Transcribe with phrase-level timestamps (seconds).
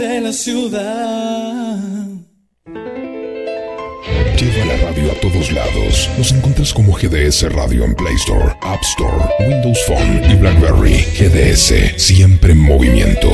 [0.00, 1.76] de la ciudad.
[4.38, 6.08] Lleva la radio a todos lados.
[6.16, 11.04] Nos encuentras como GDS Radio en Play Store, App Store, Windows Phone y BlackBerry.
[11.18, 13.28] GDS, siempre en movimiento.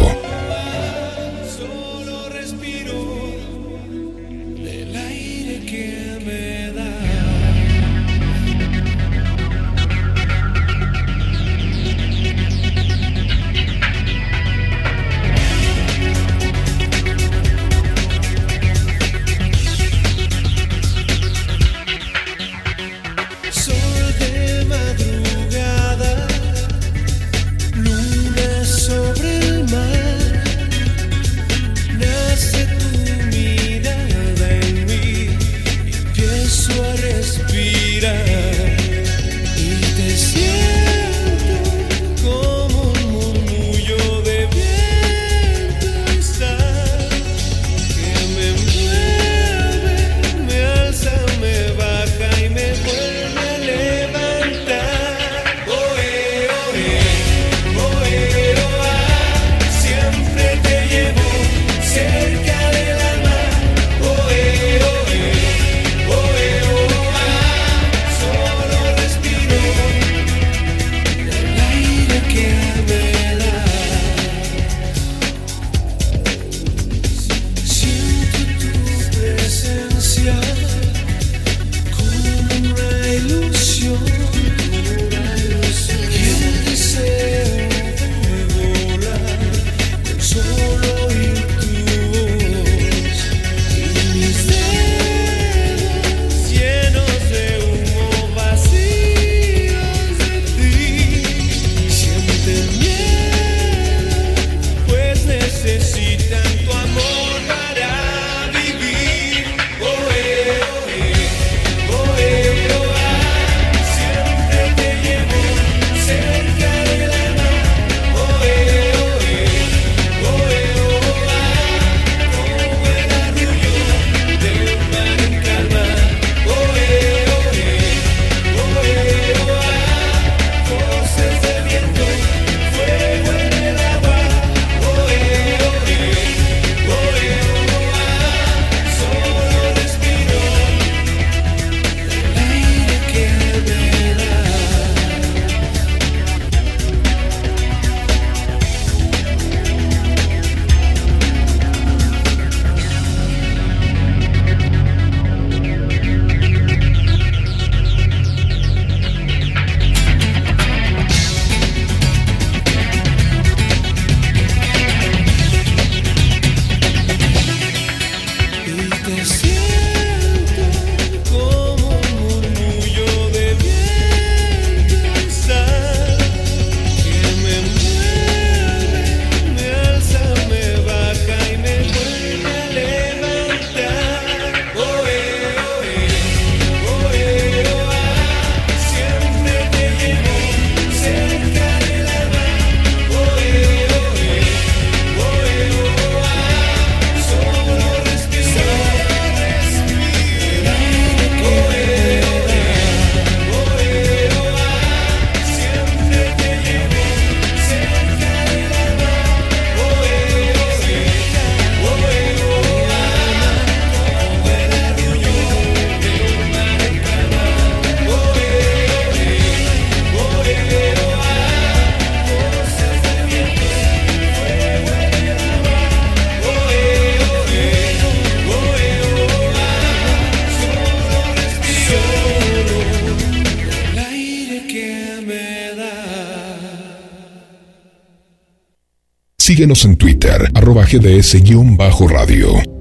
[240.87, 242.76] mensaje de ese guion bajo radio.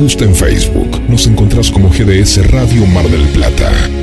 [0.00, 0.98] Gusta en Facebook.
[1.10, 3.99] Nos encontrás como GDS Radio Mar del Plata.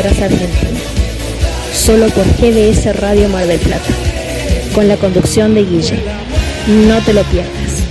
[0.00, 0.82] Horas argentinas.
[1.74, 3.92] Solo por GDS Radio Mar del Plata.
[4.74, 6.02] Con la conducción de Guille.
[6.88, 7.84] No te lo pierdas.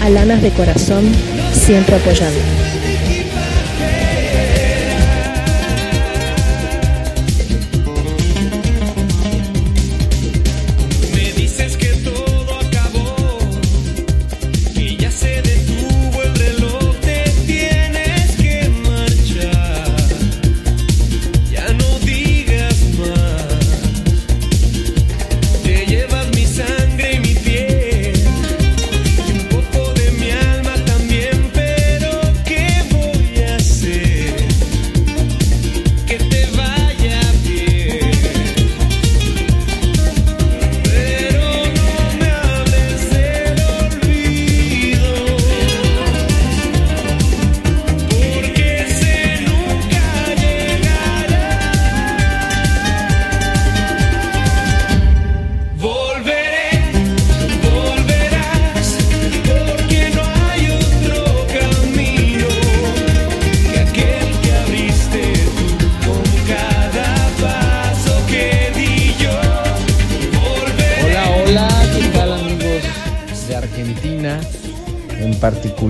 [0.00, 1.04] Alanas de corazón,
[1.52, 2.53] siempre apoyando.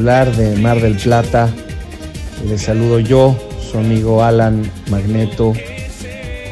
[0.04, 1.48] De Mar del Plata.
[2.46, 5.54] Les saludo yo, su amigo Alan Magneto,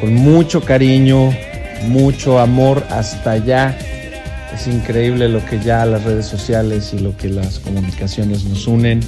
[0.01, 1.31] con mucho cariño,
[1.87, 3.77] mucho amor hasta allá.
[4.55, 9.01] Es increíble lo que ya las redes sociales y lo que las comunicaciones nos unen.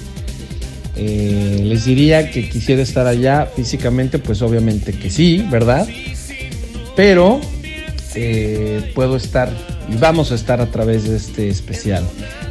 [0.96, 5.88] Eh, les diría que quisiera estar allá físicamente, pues obviamente que sí, ¿verdad?
[6.96, 7.42] Pero
[8.14, 9.52] eh, puedo estar
[9.92, 12.04] y vamos a estar a través de este especial.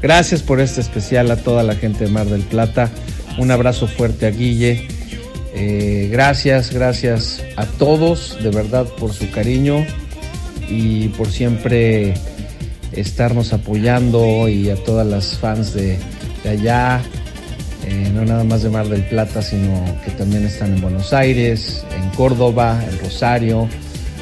[0.04, 2.90] Gracias por este especial a toda la gente de Mar del Plata.
[3.38, 4.87] Un abrazo fuerte a Guille.
[5.54, 9.87] Eh, gracias, gracias a todos de verdad por su cariño
[10.68, 12.12] y por siempre
[12.92, 15.96] estarnos apoyando y a todas las fans de,
[16.46, 17.00] allá,
[17.87, 21.82] eh, no nada más de Mar del Plata, sino que también están en Buenos Aires,
[21.96, 23.70] en Córdoba, en Rosario,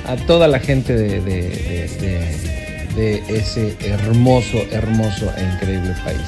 [0.07, 2.52] a toda la gente de de
[2.97, 6.27] ese hermoso, hermoso e increíble país.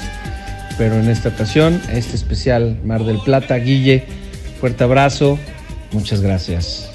[0.76, 4.04] Pero en esta ocasión, este especial Mar del Plata, Guille,
[4.60, 5.38] fuerte abrazo,
[5.92, 6.90] muchas gracias.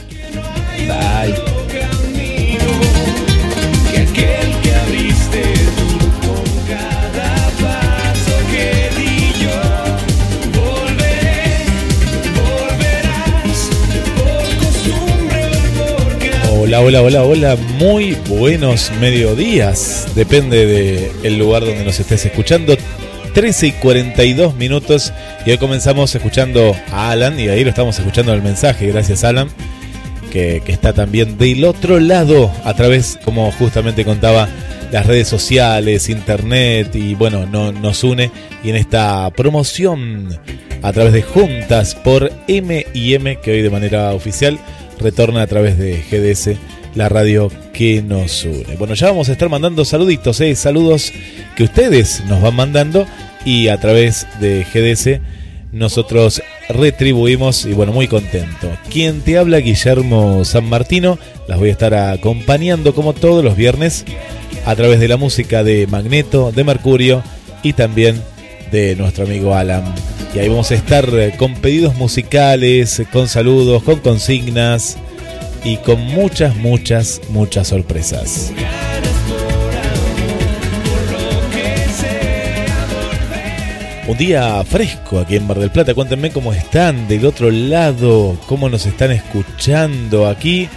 [0.87, 1.48] Bye.
[16.81, 20.07] Hola, hola, hola, muy buenos mediodías.
[20.15, 20.65] Depende
[21.21, 22.77] del lugar donde nos estés escuchando.
[23.33, 25.11] 13 y 42 minutos
[25.45, 28.87] y hoy comenzamos escuchando a Alan y ahí lo estamos escuchando el mensaje.
[28.87, 29.49] Gracias Alan,
[30.31, 34.47] que, está también del otro lado a través, como justamente contaba,
[34.89, 38.31] las redes sociales, internet y bueno, no, nos une
[38.63, 40.29] y en esta promoción
[40.81, 44.57] a través de Juntas por M y M que hoy de manera oficial
[44.99, 46.57] retorna a través de GDS,
[46.95, 48.75] la radio que nos une.
[48.77, 50.55] Bueno, ya vamos a estar mandando saluditos, ¿eh?
[50.55, 51.11] saludos
[51.55, 53.05] que ustedes nos van mandando
[53.45, 55.21] y a través de GDS
[55.71, 58.69] nosotros retribuimos y bueno, muy contento.
[58.89, 64.05] Quien te habla, Guillermo San Martino, las voy a estar acompañando como todos los viernes
[64.65, 67.23] a través de la música de Magneto, de Mercurio
[67.63, 68.21] y también
[68.71, 69.93] de nuestro amigo Alan
[70.33, 74.97] y ahí vamos a estar eh, con pedidos musicales, con saludos, con consignas
[75.63, 78.51] y con muchas, muchas, muchas sorpresas.
[84.07, 85.93] Un día fresco aquí en Mar del Plata.
[85.93, 90.67] Cuéntenme cómo están del otro lado, cómo nos están escuchando aquí.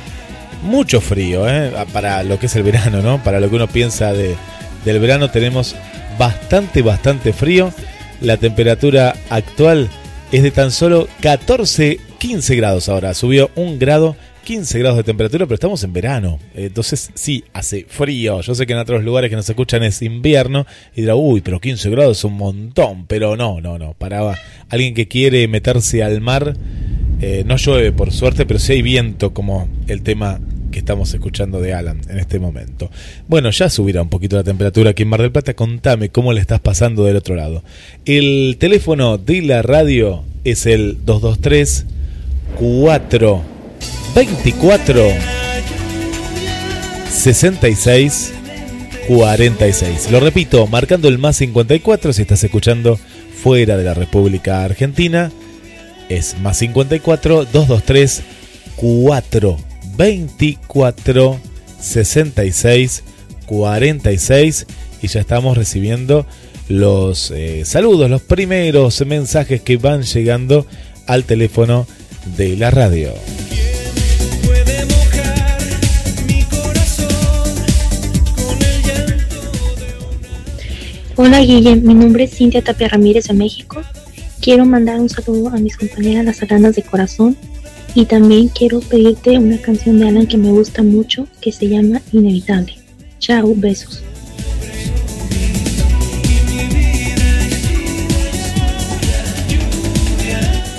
[0.63, 1.73] Mucho frío, ¿eh?
[1.93, 3.23] Para lo que es el verano, ¿no?
[3.23, 4.37] Para lo que uno piensa de,
[4.85, 5.75] del verano tenemos
[6.19, 7.73] bastante, bastante frío.
[8.23, 9.91] La temperatura actual
[10.31, 13.15] es de tan solo 14, 15 grados ahora.
[13.15, 14.15] Subió un grado,
[14.45, 16.39] 15 grados de temperatura, pero estamos en verano.
[16.55, 18.41] Entonces sí, hace frío.
[18.41, 21.59] Yo sé que en otros lugares que nos escuchan es invierno y dirá, uy, pero
[21.59, 23.07] 15 grados es un montón.
[23.09, 23.95] Pero no, no, no.
[23.95, 26.57] Para alguien que quiere meterse al mar,
[27.21, 30.39] eh, no llueve por suerte, pero sí hay viento como el tema
[30.73, 32.91] que estamos escuchando de Alan en este momento.
[33.29, 35.55] Bueno, ya subirá un poquito la temperatura aquí en Mar del Plata.
[35.55, 37.63] Contame cómo le estás pasando del otro lado.
[38.05, 41.87] El teléfono de la radio es el 223
[42.59, 43.43] 4
[44.15, 45.03] 24
[47.09, 48.33] 66
[49.07, 50.11] 46.
[50.11, 52.99] Lo repito, marcando el más 54 si estás escuchando
[53.43, 55.31] fuera de la República Argentina
[56.09, 58.23] es más 54 223
[58.77, 59.72] 4
[60.03, 61.39] 24
[61.79, 63.05] 66
[63.47, 64.67] 46
[65.01, 66.27] y ya estamos recibiendo
[66.69, 70.67] los eh, saludos, los primeros mensajes que van llegando
[71.07, 71.87] al teléfono
[72.37, 73.13] de la radio.
[81.15, 83.81] Hola Guillem, mi nombre es Cintia Tapia Ramírez de México.
[84.41, 87.37] Quiero mandar un saludo a mis compañeras las alanas de corazón
[87.95, 92.01] y también quiero pedirte una canción de Alan que me gusta mucho que se llama
[92.13, 92.75] Inevitable.
[93.19, 94.03] Chao, besos.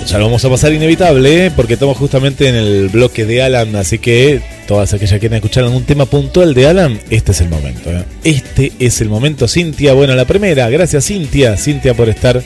[0.06, 1.50] Ya lo vamos a pasar inevitable, ¿eh?
[1.50, 5.64] porque estamos justamente en el bloque de Alan, así que todas aquellas que quieren escuchar
[5.64, 7.90] algún tema puntual de Alan, este es el momento.
[7.90, 8.04] ¿eh?
[8.22, 9.92] Este es el momento, Cintia.
[9.92, 12.40] Bueno, la primera, gracias Cintia, Cintia por estar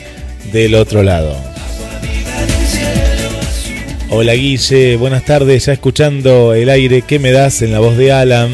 [0.50, 1.37] del otro lado.
[4.11, 8.11] Hola Guille, buenas tardes, ya escuchando el aire que me das en la voz de
[8.11, 8.51] Alan.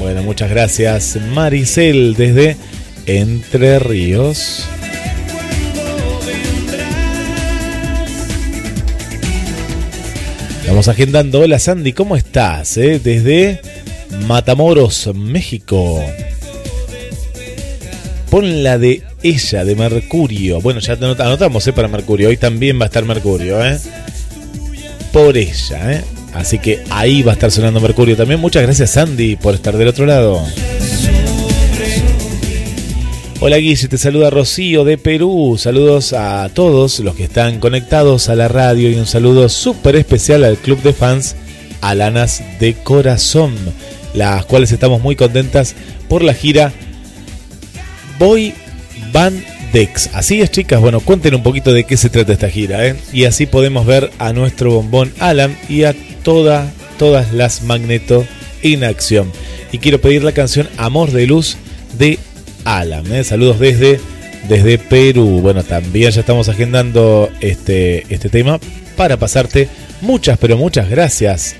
[0.00, 1.18] Bueno, muchas gracias.
[1.34, 2.56] Maricel desde
[3.04, 4.66] Entre Ríos.
[10.66, 11.40] Vamos agendando.
[11.40, 12.78] Hola Sandy, ¿cómo estás?
[12.78, 12.98] Eh?
[12.98, 13.60] Desde
[14.26, 16.02] Matamoros, México.
[18.30, 20.62] Pon la de ella, de Mercurio.
[20.62, 21.74] Bueno, ya anotamos ¿eh?
[21.74, 22.30] para Mercurio.
[22.30, 23.62] Hoy también va a estar Mercurio.
[23.62, 23.78] ¿eh?
[25.14, 25.92] Por ella.
[25.92, 26.04] ¿eh?
[26.32, 28.40] Así que ahí va a estar sonando Mercurio también.
[28.40, 30.44] Muchas gracias Sandy por estar del otro lado.
[33.38, 35.54] Hola Guille, te saluda Rocío de Perú.
[35.56, 40.42] Saludos a todos los que están conectados a la radio y un saludo súper especial
[40.42, 41.36] al club de fans
[41.80, 43.54] Alanas de Corazón,
[44.14, 45.76] las cuales estamos muy contentas
[46.08, 46.72] por la gira
[48.18, 48.52] Boy
[49.12, 49.44] Van
[49.74, 50.10] Dex.
[50.14, 52.94] Así es chicas, bueno, cuenten un poquito de qué se trata esta gira, ¿eh?
[53.12, 58.24] Y así podemos ver a nuestro bombón Alan y a toda, todas las Magneto
[58.62, 59.32] en acción.
[59.72, 61.56] Y quiero pedir la canción Amor de Luz
[61.98, 62.20] de
[62.64, 63.12] Alan.
[63.12, 63.24] ¿eh?
[63.24, 63.98] Saludos desde,
[64.48, 65.40] desde Perú.
[65.42, 68.60] Bueno, también ya estamos agendando este, este tema
[68.96, 69.68] para pasarte
[70.00, 71.56] muchas, pero muchas gracias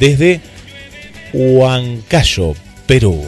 [0.00, 0.40] desde
[1.32, 2.56] Huancayo,
[2.88, 3.22] Perú.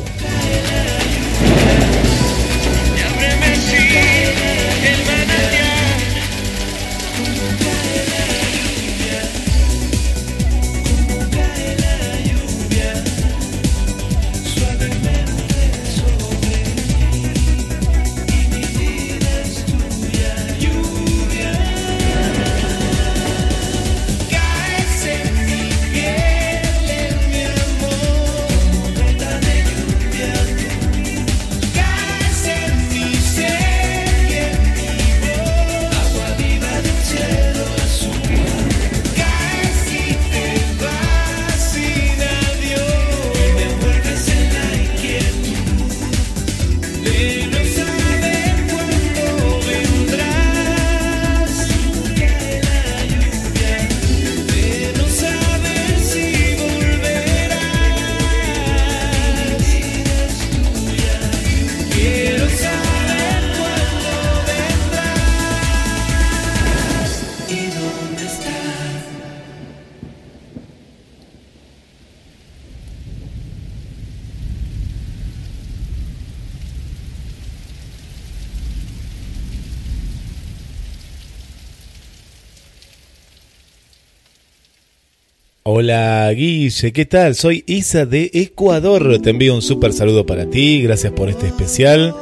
[86.34, 87.34] Guille, ¿qué tal?
[87.34, 89.20] Soy Isa de Ecuador.
[89.22, 90.82] Te envío un súper saludo para ti.
[90.82, 92.14] Gracias por este especial.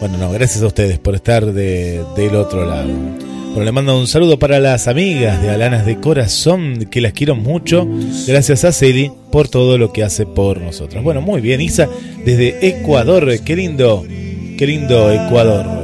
[0.00, 2.88] Bueno, no, gracias a ustedes por estar de, del otro lado.
[2.88, 7.36] Bueno, le mando un saludo para las amigas de Alanas de Corazón, que las quiero
[7.36, 7.86] mucho.
[8.26, 11.04] Gracias a Celi por todo lo que hace por nosotros.
[11.04, 11.88] Bueno, muy bien, Isa,
[12.24, 13.38] desde Ecuador.
[13.44, 14.04] Qué lindo,
[14.58, 15.83] qué lindo Ecuador.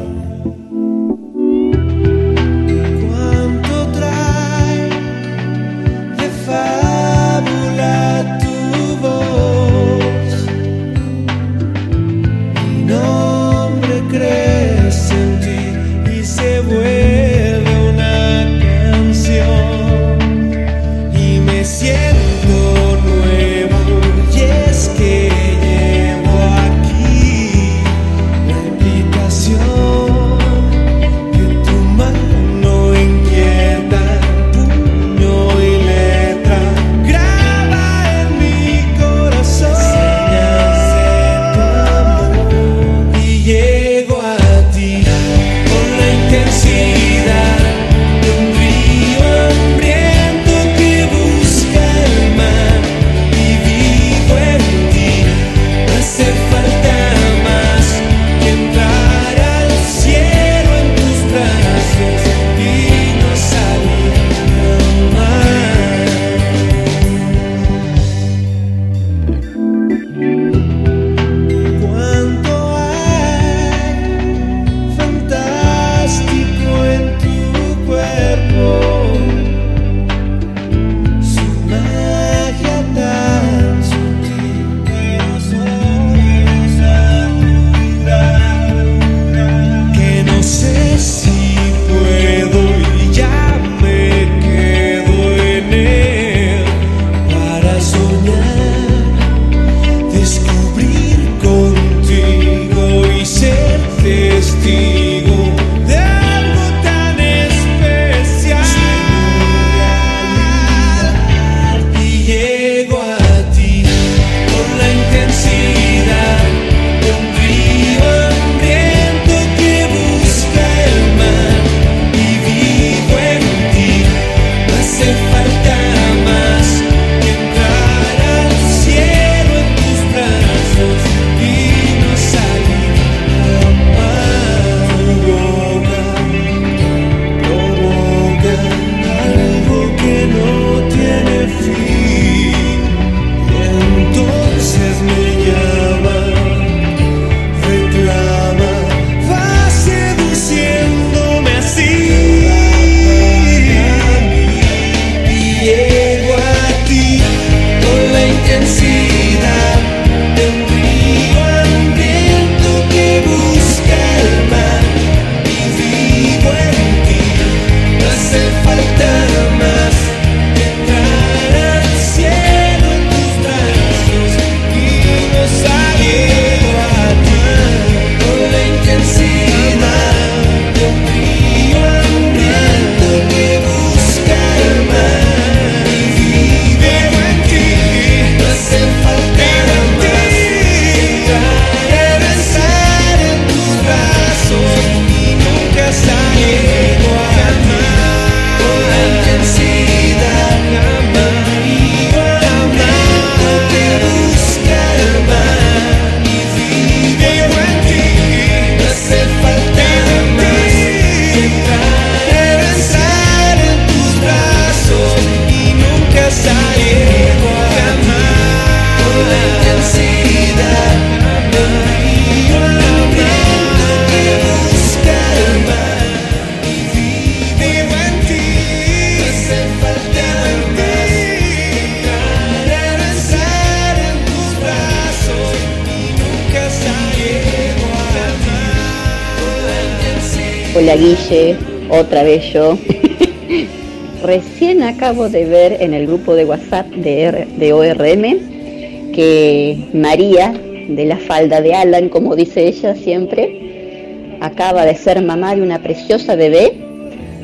[240.96, 241.56] Guille,
[241.90, 242.76] otra vez yo.
[244.22, 250.52] Recién acabo de ver en el grupo de WhatsApp de, R- de ORM que María,
[250.88, 255.78] de la falda de Alan, como dice ella siempre, acaba de ser mamá de una
[255.82, 256.74] preciosa bebé.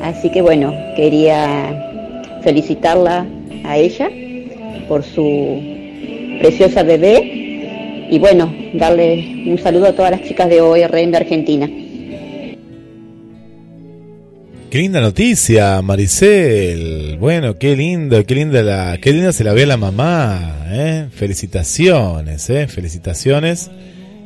[0.01, 3.25] Así que bueno, quería felicitarla
[3.63, 4.09] a ella
[4.87, 5.59] por su
[6.39, 11.69] preciosa bebé y bueno, darle un saludo a todas las chicas de ORM de Argentina.
[14.69, 17.17] Qué linda noticia, Maricel.
[17.19, 21.05] Bueno, qué lindo, qué linda la, qué linda se la ve a la mamá, ¿eh?
[21.11, 22.67] Felicitaciones, ¿eh?
[22.67, 23.71] Felicitaciones.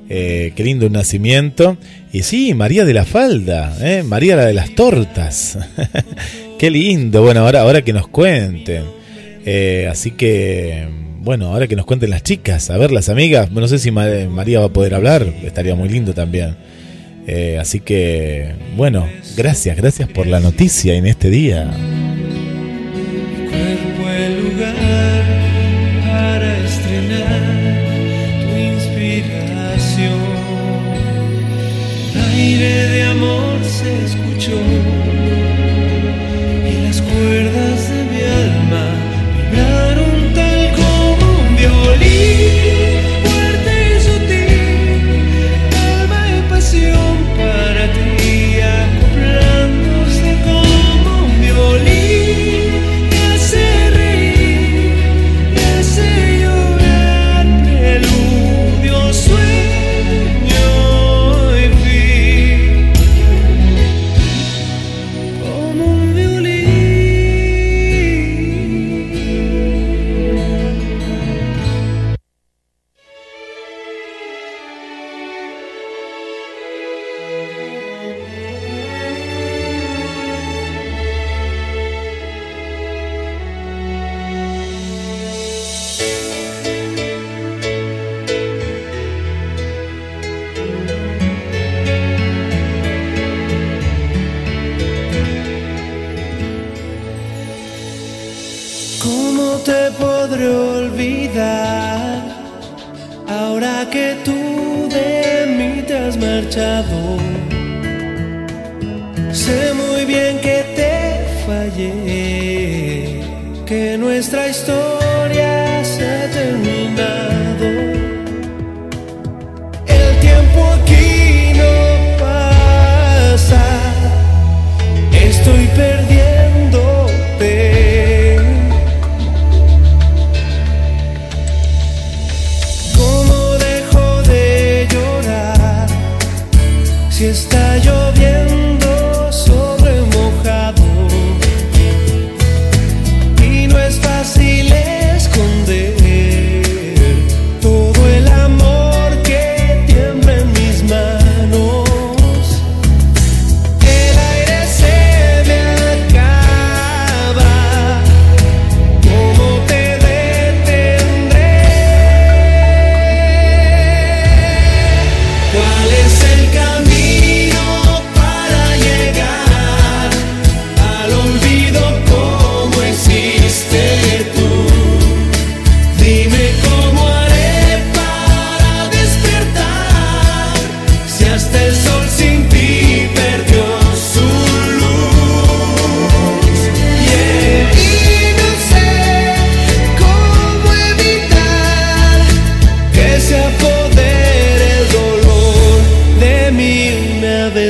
[0.09, 1.77] Eh, qué lindo un nacimiento.
[2.11, 4.01] Y sí, María de la Falda, ¿eh?
[4.03, 5.59] María la de las tortas.
[6.59, 7.21] qué lindo.
[7.21, 8.83] Bueno, ahora, ahora que nos cuenten.
[9.45, 10.87] Eh, así que,
[11.19, 13.51] bueno, ahora que nos cuenten las chicas, a ver las amigas.
[13.51, 16.55] No sé si Ma- María va a poder hablar, estaría muy lindo también.
[17.27, 21.71] Eh, así que, bueno, gracias, gracias por la noticia en este día.
[23.49, 25.25] cuerpo el lugar
[26.05, 27.41] para estrenar
[28.41, 30.19] tu inspiración.
[32.33, 34.59] Aire de amor se escuchó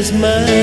[0.09, 0.60] una vez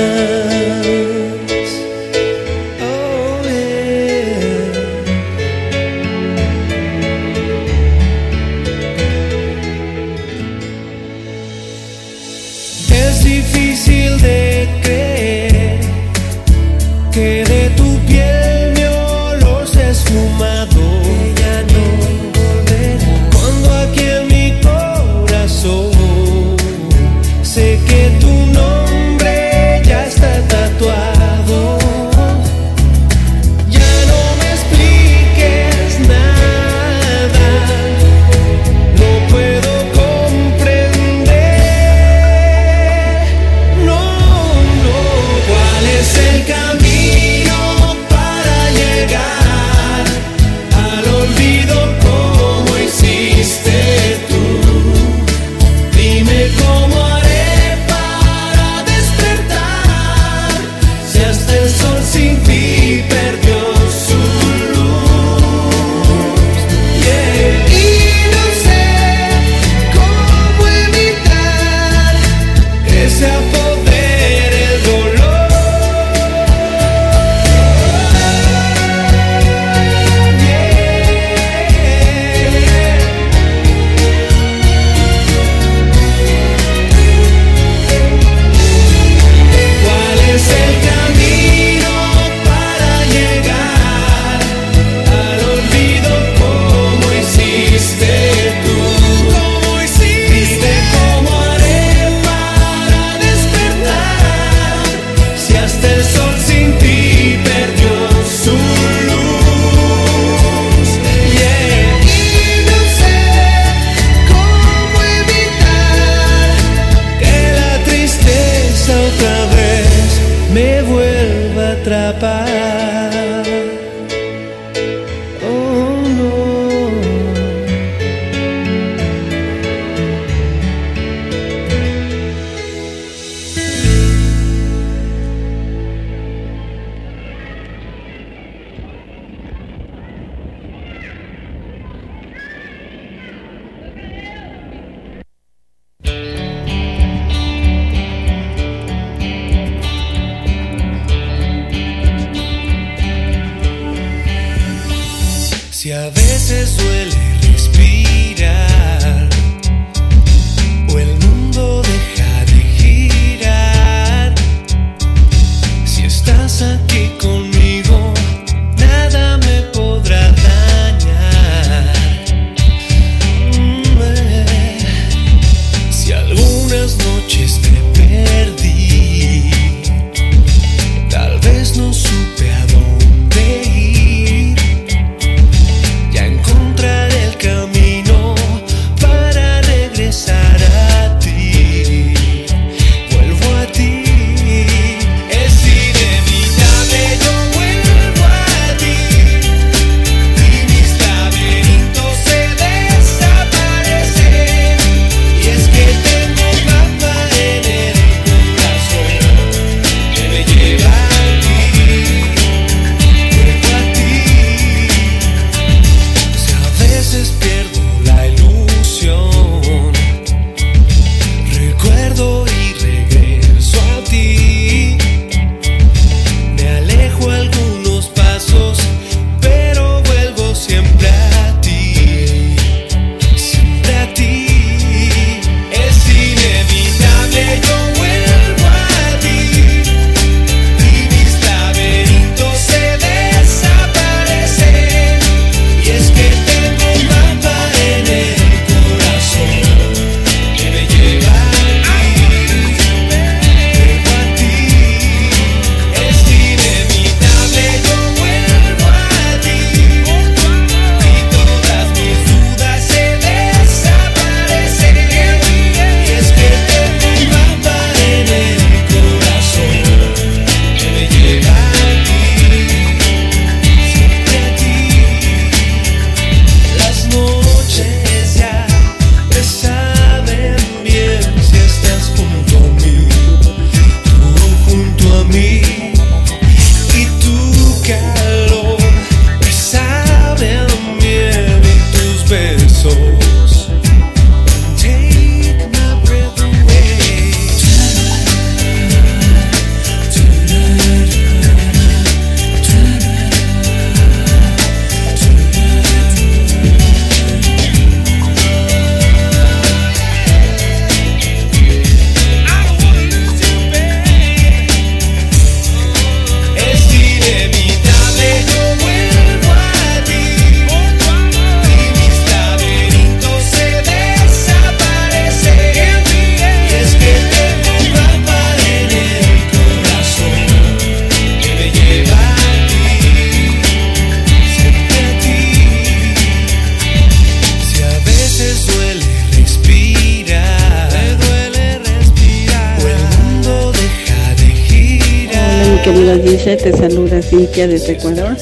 [347.67, 348.37] desde Ecuador.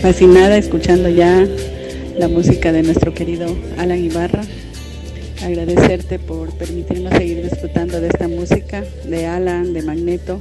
[0.00, 1.46] fascinada escuchando ya
[2.18, 3.46] la música de nuestro querido
[3.78, 4.42] Alan Ibarra.
[5.42, 10.38] Agradecerte por permitirnos seguir disfrutando de esta música de Alan, de Magneto.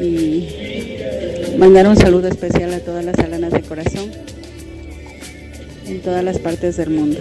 [0.00, 0.46] Y
[1.56, 4.10] mandar un saludo especial a todas las alanas de corazón
[5.86, 7.18] en todas las partes del mundo.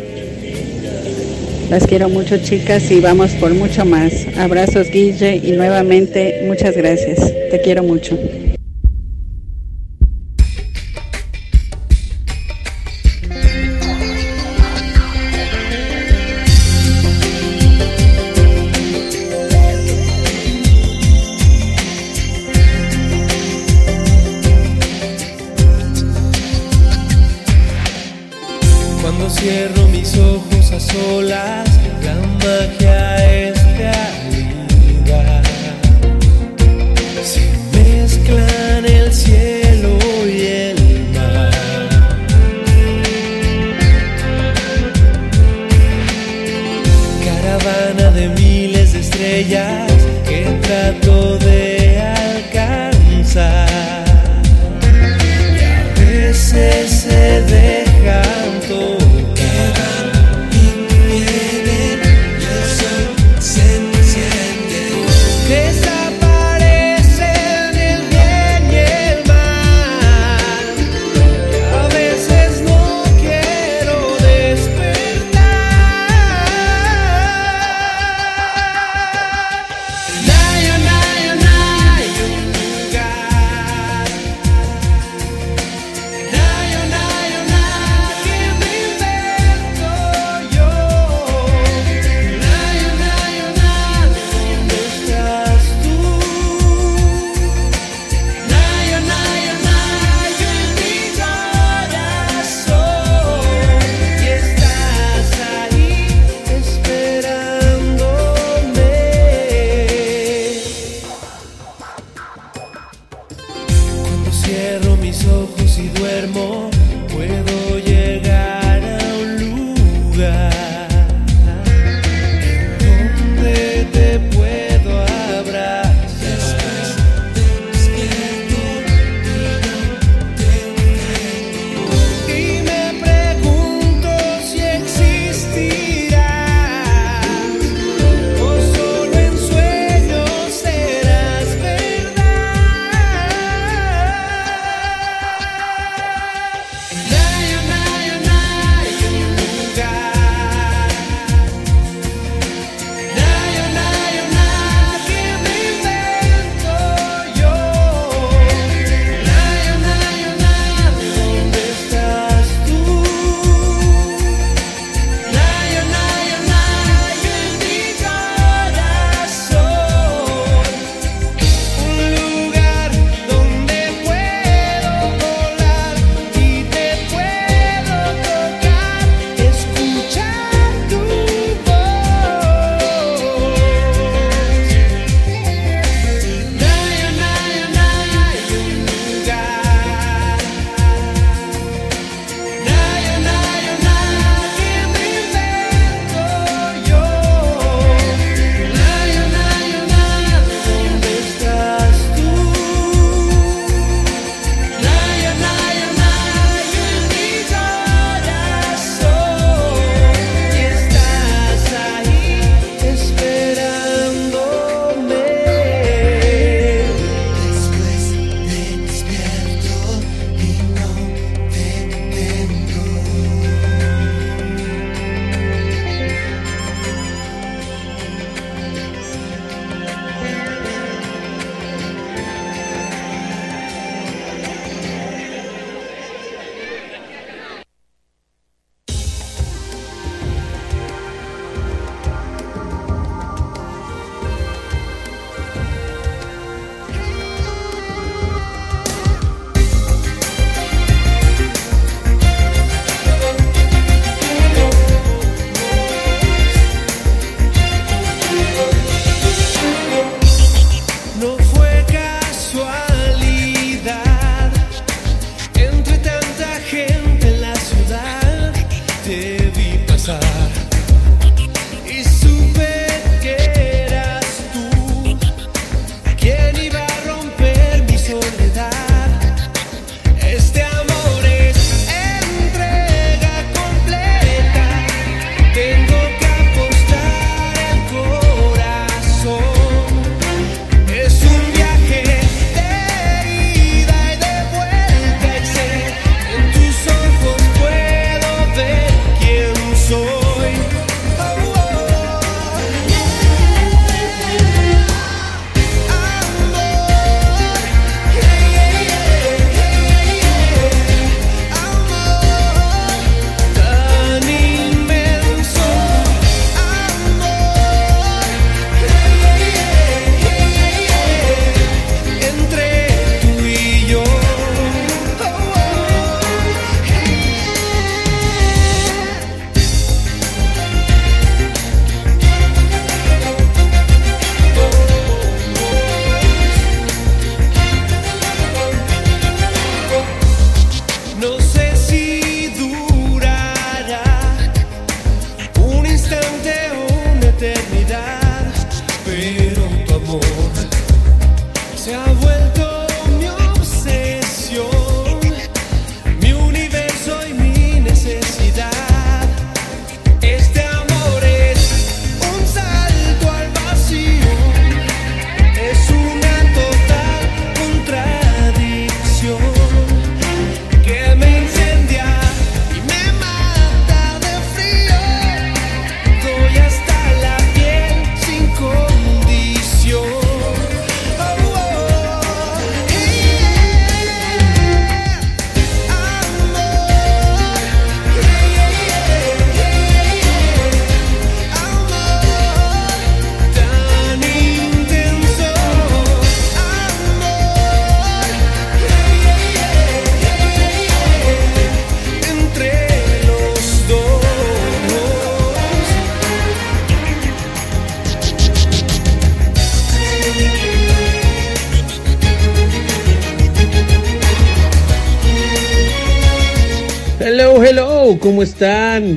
[1.69, 4.25] Las quiero mucho chicas y vamos por mucho más.
[4.37, 7.31] Abrazos Guille y nuevamente muchas gracias.
[7.51, 8.17] Te quiero mucho.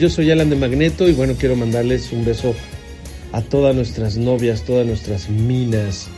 [0.03, 2.57] Yo soy Alan de Magneto y bueno, quiero mandarles un beso
[3.31, 6.09] a todas nuestras novias, todas nuestras minas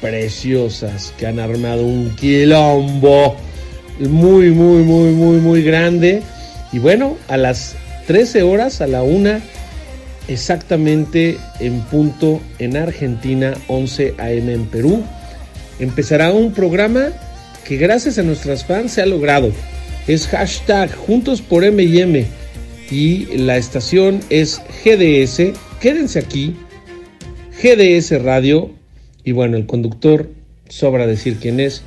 [0.00, 3.34] preciosas que han armado un quilombo
[3.98, 6.22] muy, muy, muy, muy, muy grande.
[6.72, 7.74] Y bueno, a las
[8.06, 9.40] 13 horas, a la una,
[10.28, 15.02] exactamente en punto en Argentina, 11 AM en Perú,
[15.80, 17.08] empezará un programa
[17.64, 19.50] que gracias a nuestras fans se ha logrado.
[20.06, 22.37] Es hashtag Juntos por M&M
[22.90, 25.52] y la estación es GDS.
[25.80, 26.54] Quédense aquí,
[27.62, 28.70] GDS Radio.
[29.24, 30.30] Y bueno, el conductor,
[30.68, 31.82] sobra decir quién es,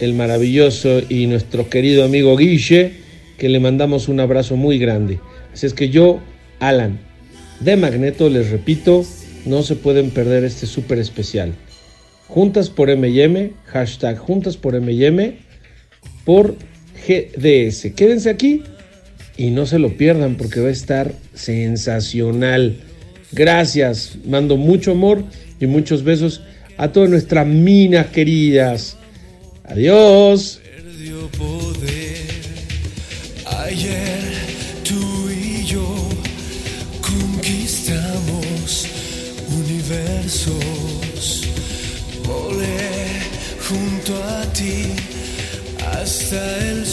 [0.00, 2.92] el maravilloso y nuestro querido amigo Guille,
[3.38, 5.18] que le mandamos un abrazo muy grande.
[5.52, 6.20] Así es que yo,
[6.60, 6.98] Alan,
[7.60, 9.04] de Magneto, les repito,
[9.46, 11.54] no se pueden perder este súper especial.
[12.28, 15.38] Juntas por M&M, hashtag Juntas por M&M,
[16.24, 16.56] por
[17.06, 17.92] GDS.
[17.94, 18.62] Quédense aquí
[19.36, 22.76] y no se lo pierdan porque va a estar sensacional.
[23.32, 25.24] Gracias, mando mucho amor
[25.60, 26.42] y muchos besos
[26.76, 28.96] a todas nuestras minas queridas.
[29.64, 30.60] Adiós.
[33.66, 34.20] Ayer
[34.84, 36.08] tú y yo
[37.00, 38.86] conquistamos
[39.48, 40.54] universos.
[42.24, 43.20] Volé
[43.68, 44.92] junto a ti
[45.92, 46.85] hasta el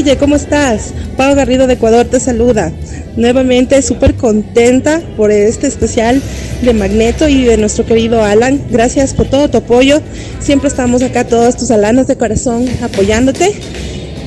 [0.00, 0.94] Guille, ¿cómo estás?
[1.18, 2.72] Pau Garrido de Ecuador te saluda.
[3.16, 6.22] Nuevamente súper contenta por este especial
[6.62, 8.62] de Magneto y de nuestro querido Alan.
[8.70, 10.00] Gracias por todo tu apoyo.
[10.38, 13.50] Siempre estamos acá todos tus alanos de corazón apoyándote.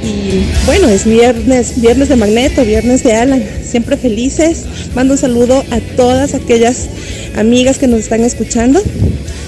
[0.04, 3.44] Y bueno, es viernes, viernes de Magneto, viernes de Alan.
[3.66, 4.66] Siempre felices.
[4.94, 6.88] Mando un saludo a todas aquellas
[7.36, 8.80] amigas que nos están escuchando.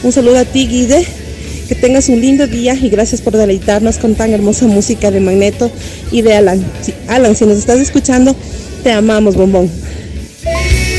[0.01, 1.05] Un saludo a ti, Guille.
[1.68, 5.72] Que tengas un lindo día y gracias por deleitarnos con tan hermosa música de Magneto
[6.11, 6.63] y de Alan.
[7.07, 8.36] Alan, si nos estás escuchando,
[8.84, 9.70] te amamos, bombón.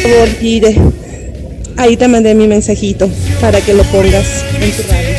[0.03, 0.77] Por favor, Guille,
[1.77, 3.09] ahí te mandé mi mensajito
[3.41, 4.27] para que lo pongas
[4.61, 5.17] en tu radio.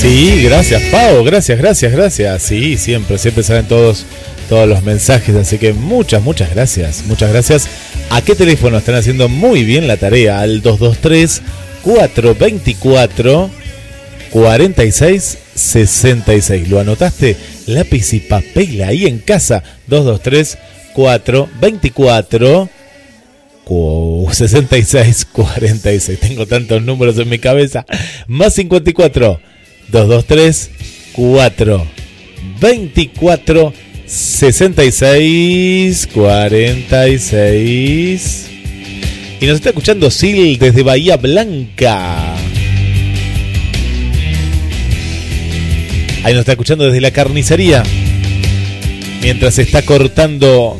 [0.00, 1.24] Sí, gracias, Pau.
[1.24, 2.42] Gracias, gracias, gracias.
[2.42, 4.04] Sí, siempre, siempre saben todos,
[4.48, 5.34] todos los mensajes.
[5.34, 7.02] Así que muchas, muchas gracias.
[7.08, 7.68] Muchas gracias.
[8.10, 10.40] ¿A qué teléfono están haciendo muy bien la tarea?
[10.40, 11.42] Al 223
[11.82, 13.50] 424
[14.30, 16.68] 46 66.
[16.68, 17.36] ¿Lo anotaste?
[17.66, 19.62] Lápiz y papel ahí en casa.
[19.86, 20.58] 223
[20.94, 22.70] 424
[24.32, 26.20] 66 46.
[26.20, 27.84] Tengo tantos números en mi cabeza.
[28.26, 29.40] Más 54
[29.90, 30.70] 223
[31.12, 31.86] 4
[32.60, 33.72] 24
[34.06, 38.50] 66 46.
[39.40, 42.34] Y nos está escuchando Sil desde Bahía Blanca.
[46.24, 47.84] Ahí nos está escuchando desde la carnicería.
[49.22, 50.76] Mientras se está cortando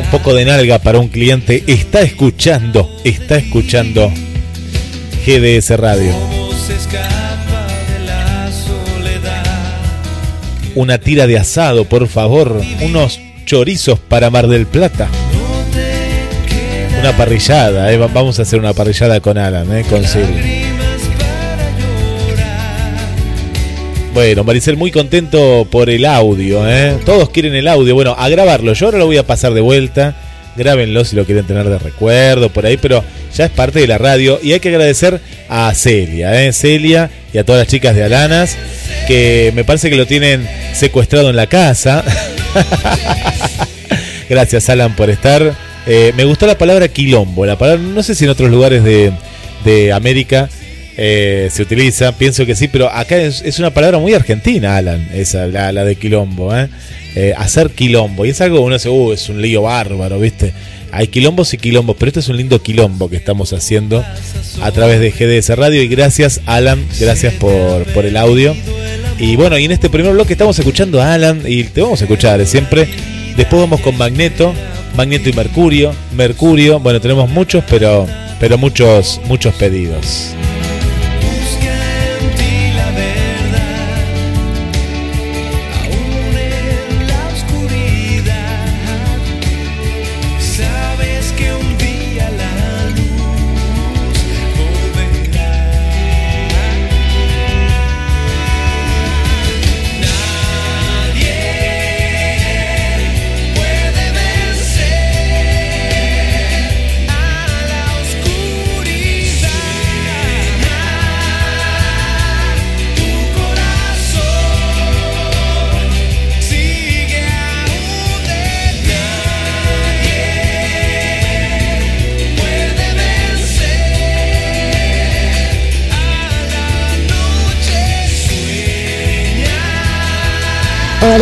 [0.00, 4.12] un poco de nalga para un cliente, está escuchando, está escuchando
[5.24, 6.12] GDS Radio.
[10.74, 12.60] Una tira de asado, por favor.
[12.82, 15.08] Unos chorizos para Mar del Plata.
[16.98, 17.96] Una parrillada, eh.
[17.98, 20.76] vamos a hacer una parrillada con Alan, eh, con Silvia.
[24.16, 26.96] Bueno, Maricel, muy contento por el audio, ¿eh?
[27.04, 27.94] Todos quieren el audio.
[27.94, 28.72] Bueno, a grabarlo.
[28.72, 30.16] Yo ahora lo voy a pasar de vuelta.
[30.56, 33.98] Grábenlo si lo quieren tener de recuerdo por ahí, pero ya es parte de la
[33.98, 34.40] radio.
[34.42, 35.20] Y hay que agradecer
[35.50, 36.54] a Celia, ¿eh?
[36.54, 38.56] Celia y a todas las chicas de Alanas,
[39.06, 42.02] que me parece que lo tienen secuestrado en la casa.
[44.30, 45.65] Gracias, Alan, por estar.
[45.86, 47.46] Eh, me gustó la palabra quilombo.
[47.46, 49.12] La palabra, no sé si en otros lugares de,
[49.64, 50.48] de América
[50.98, 55.46] eh, se utiliza, pienso que sí, pero acá es, una palabra muy argentina, Alan, esa,
[55.46, 56.70] la, de quilombo, ¿eh?
[57.14, 57.34] ¿eh?
[57.36, 60.54] hacer quilombo, y es algo uno dice, uh, es un lío bárbaro, ¿viste?
[60.92, 64.02] Hay quilombos y quilombos, pero este es un lindo quilombo que estamos haciendo
[64.62, 68.56] a través de GDS Radio, y gracias, Alan, gracias por, por el audio.
[69.18, 72.04] Y bueno, y en este primer bloque estamos escuchando a Alan, y te vamos a
[72.04, 72.88] escuchar siempre.
[73.36, 74.54] Después vamos con Magneto,
[74.96, 78.06] Magneto y Mercurio, Mercurio, bueno, tenemos muchos, pero,
[78.40, 80.34] pero muchos, muchos pedidos.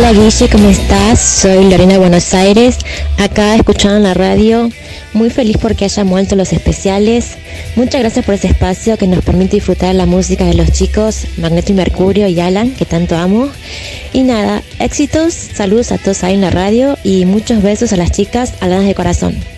[0.07, 1.19] Hola Guille, ¿cómo estás?
[1.19, 2.77] Soy Lorena de Buenos Aires,
[3.17, 4.69] acá escuchando la radio,
[5.13, 7.29] muy feliz porque hayan vuelto los especiales.
[7.75, 11.71] Muchas gracias por ese espacio que nos permite disfrutar la música de los chicos Magneto
[11.71, 13.49] y Mercurio y Alan, que tanto amo.
[14.13, 18.11] Y nada, éxitos, saludos a todos ahí en la radio y muchos besos a las
[18.11, 19.54] chicas, alanas de corazón.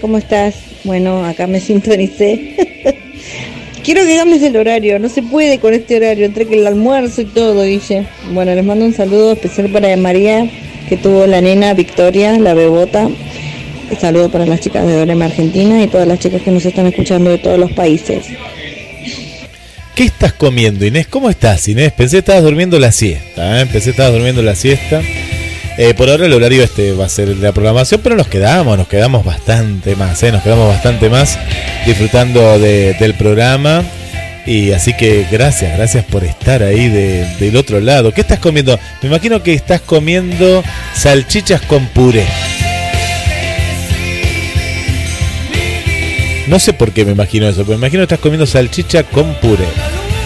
[0.00, 0.54] ¿Cómo estás?
[0.84, 2.54] Bueno, acá me sintonicé.
[3.84, 7.22] Quiero que cambies el horario, no se puede con este horario, entre que el almuerzo
[7.22, 8.06] y todo, Guille.
[8.32, 10.48] Bueno, les mando un saludo especial para María,
[10.88, 13.06] que tuvo la nena Victoria, la bebota.
[13.06, 16.86] Un saludo para las chicas de Dorema Argentina y todas las chicas que nos están
[16.86, 18.26] escuchando de todos los países.
[19.94, 21.06] ¿Qué estás comiendo, Inés?
[21.08, 21.92] ¿Cómo estás, Inés?
[21.92, 23.60] Pensé que estabas durmiendo la siesta.
[23.60, 23.66] ¿eh?
[23.66, 25.02] Pensé que estabas durmiendo la siesta.
[25.76, 28.86] Eh, por ahora el horario este va a ser la programación, pero nos quedamos, nos
[28.86, 30.30] quedamos bastante más, ¿eh?
[30.30, 31.36] nos quedamos bastante más
[31.84, 33.82] disfrutando de- del programa.
[34.46, 38.12] Y así que gracias, gracias por estar ahí de- del otro lado.
[38.12, 38.78] ¿Qué estás comiendo?
[39.02, 40.62] Me imagino que estás comiendo
[40.94, 42.24] salchichas con puré.
[46.46, 49.34] No sé por qué me imagino eso, pero me imagino que estás comiendo salchicha con
[49.36, 49.64] puré.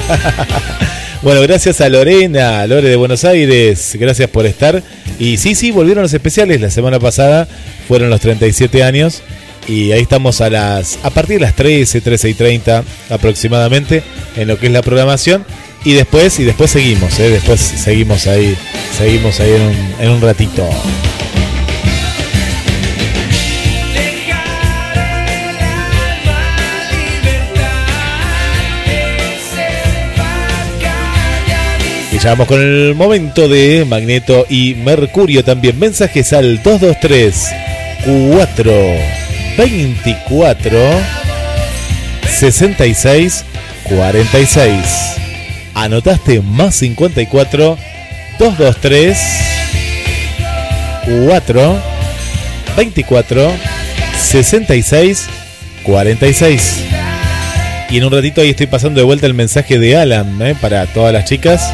[1.23, 4.83] bueno, gracias a Lorena, Lore de Buenos Aires, gracias por estar.
[5.19, 6.61] Y sí, sí, volvieron los especiales.
[6.61, 7.49] La semana pasada
[7.89, 9.23] fueron los 37 años.
[9.67, 14.03] Y ahí estamos a las a partir de las 13, 13 y 30 aproximadamente
[14.37, 15.45] en lo que es la programación.
[15.85, 17.31] Y después, y después seguimos, ¿eh?
[17.31, 18.57] después seguimos ahí,
[18.97, 20.69] seguimos ahí en un, en un ratito.
[32.25, 35.79] Vamos con el momento de Magneto y Mercurio también.
[35.79, 37.49] Mensajes al 223
[38.05, 38.73] 4
[39.57, 40.79] 24
[42.29, 43.45] 66
[43.89, 44.75] 46.
[45.75, 47.79] Anotaste más 54
[48.39, 49.19] 223
[51.25, 51.83] 4
[52.77, 53.53] 24
[54.19, 55.27] 66
[55.83, 56.85] 46.
[57.91, 60.55] Y en un ratito ahí estoy pasando de vuelta el mensaje de Alan ¿eh?
[60.61, 61.73] para todas las chicas.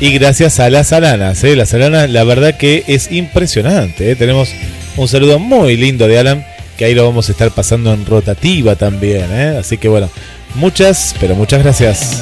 [0.00, 1.54] Y gracias a las alanas, ¿eh?
[1.54, 4.10] las alanas, la verdad que es impresionante.
[4.10, 4.16] ¿eh?
[4.16, 4.52] Tenemos
[4.96, 6.44] un saludo muy lindo de Alan,
[6.76, 9.26] que ahí lo vamos a estar pasando en rotativa también.
[9.30, 9.56] ¿eh?
[9.58, 10.10] Así que bueno,
[10.56, 12.20] muchas, pero muchas gracias.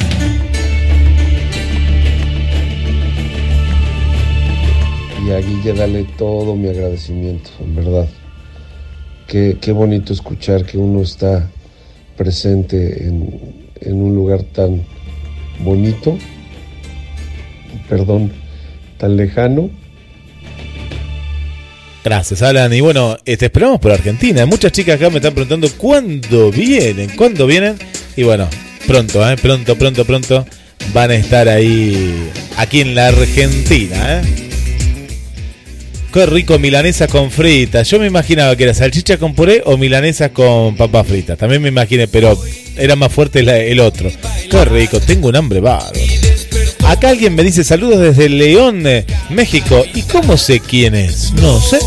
[5.27, 8.09] Y a Guille dale todo mi agradecimiento, en verdad.
[9.27, 11.49] Qué, bonito escuchar que uno está
[12.19, 14.83] presente en, en un lugar tan
[15.61, 16.19] bonito,
[17.89, 18.33] perdón,
[18.99, 19.71] tan lejano.
[22.05, 22.73] Gracias, Alan.
[22.73, 24.45] Y bueno, te esperamos por Argentina.
[24.45, 27.77] Muchas chicas acá me están preguntando cuándo vienen, cuándo vienen.
[28.17, 28.49] Y bueno,
[28.87, 29.37] pronto, ¿eh?
[29.37, 30.47] pronto, pronto, pronto
[30.93, 34.21] van a estar ahí, aquí en la Argentina.
[34.21, 34.23] ¿eh?
[36.13, 37.89] Qué rico milanesa con fritas.
[37.89, 41.39] Yo me imaginaba que era salchicha con puré o milanesa con papas fritas.
[41.39, 42.39] También me imaginé, pero
[42.77, 44.11] era más fuerte el otro.
[44.51, 45.93] Qué rico, tengo un hambre bárbaro.
[46.93, 49.83] Acá alguien me dice saludos desde León, eh, México.
[49.95, 51.33] ¿Y cómo sé quién es?
[51.33, 51.79] No sé.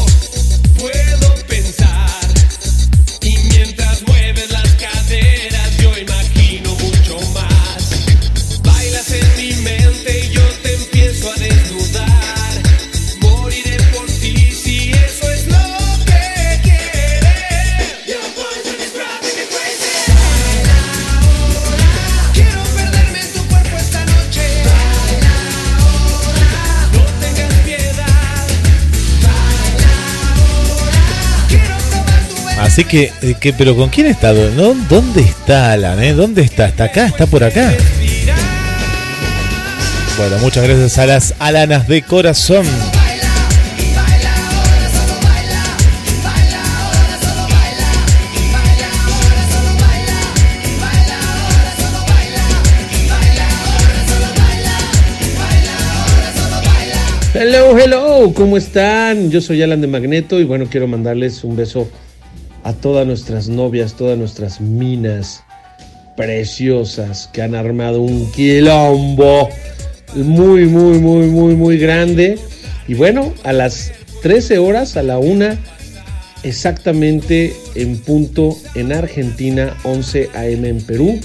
[32.76, 34.34] Así que, eh, que, pero ¿con quién está?
[34.34, 36.04] ¿Dónde está Alan?
[36.04, 36.12] Eh?
[36.12, 36.66] ¿Dónde está?
[36.66, 37.06] ¿Está acá?
[37.06, 37.74] ¿Está por acá?
[40.18, 42.66] Bueno, muchas gracias a las Alanas de corazón.
[57.34, 59.32] Hello, hello, ¿cómo están?
[59.32, 61.90] Yo soy Alan de Magneto y bueno, quiero mandarles un beso
[62.66, 65.44] a todas nuestras novias, todas nuestras minas
[66.18, 69.50] preciosas que han armado un quilombo
[70.16, 72.40] muy, muy, muy, muy, muy grande.
[72.88, 73.92] Y bueno, a las
[74.24, 75.60] 13 horas, a la una,
[76.42, 81.20] exactamente en punto en Argentina, 11 AM en Perú,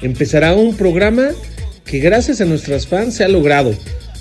[0.00, 1.32] empezará un programa
[1.84, 3.74] que gracias a nuestras fans se ha logrado.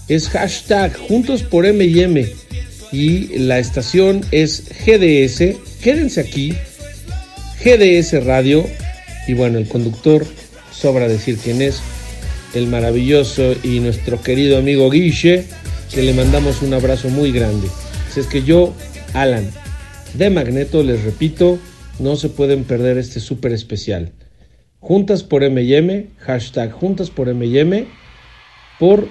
[0.10, 1.66] Es hashtag Juntos por
[2.92, 6.54] y la estación es GDS Quédense aquí,
[7.64, 8.64] GDS Radio,
[9.28, 10.28] y bueno, el conductor,
[10.72, 11.82] sobra decir quién es,
[12.54, 15.44] el maravilloso y nuestro querido amigo Guille,
[15.92, 17.68] que le mandamos un abrazo muy grande.
[18.14, 18.76] Si es que yo,
[19.14, 19.50] Alan,
[20.14, 21.58] de Magneto, les repito,
[21.98, 24.12] no se pueden perder este súper especial.
[24.80, 27.88] Juntas por MM, hashtag Juntas por MM,
[28.78, 29.08] por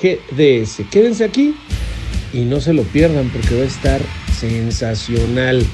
[0.00, 0.82] GDS.
[0.88, 1.56] Quédense aquí
[2.32, 4.00] y no se lo pierdan porque va a estar
[4.38, 5.66] sensacional.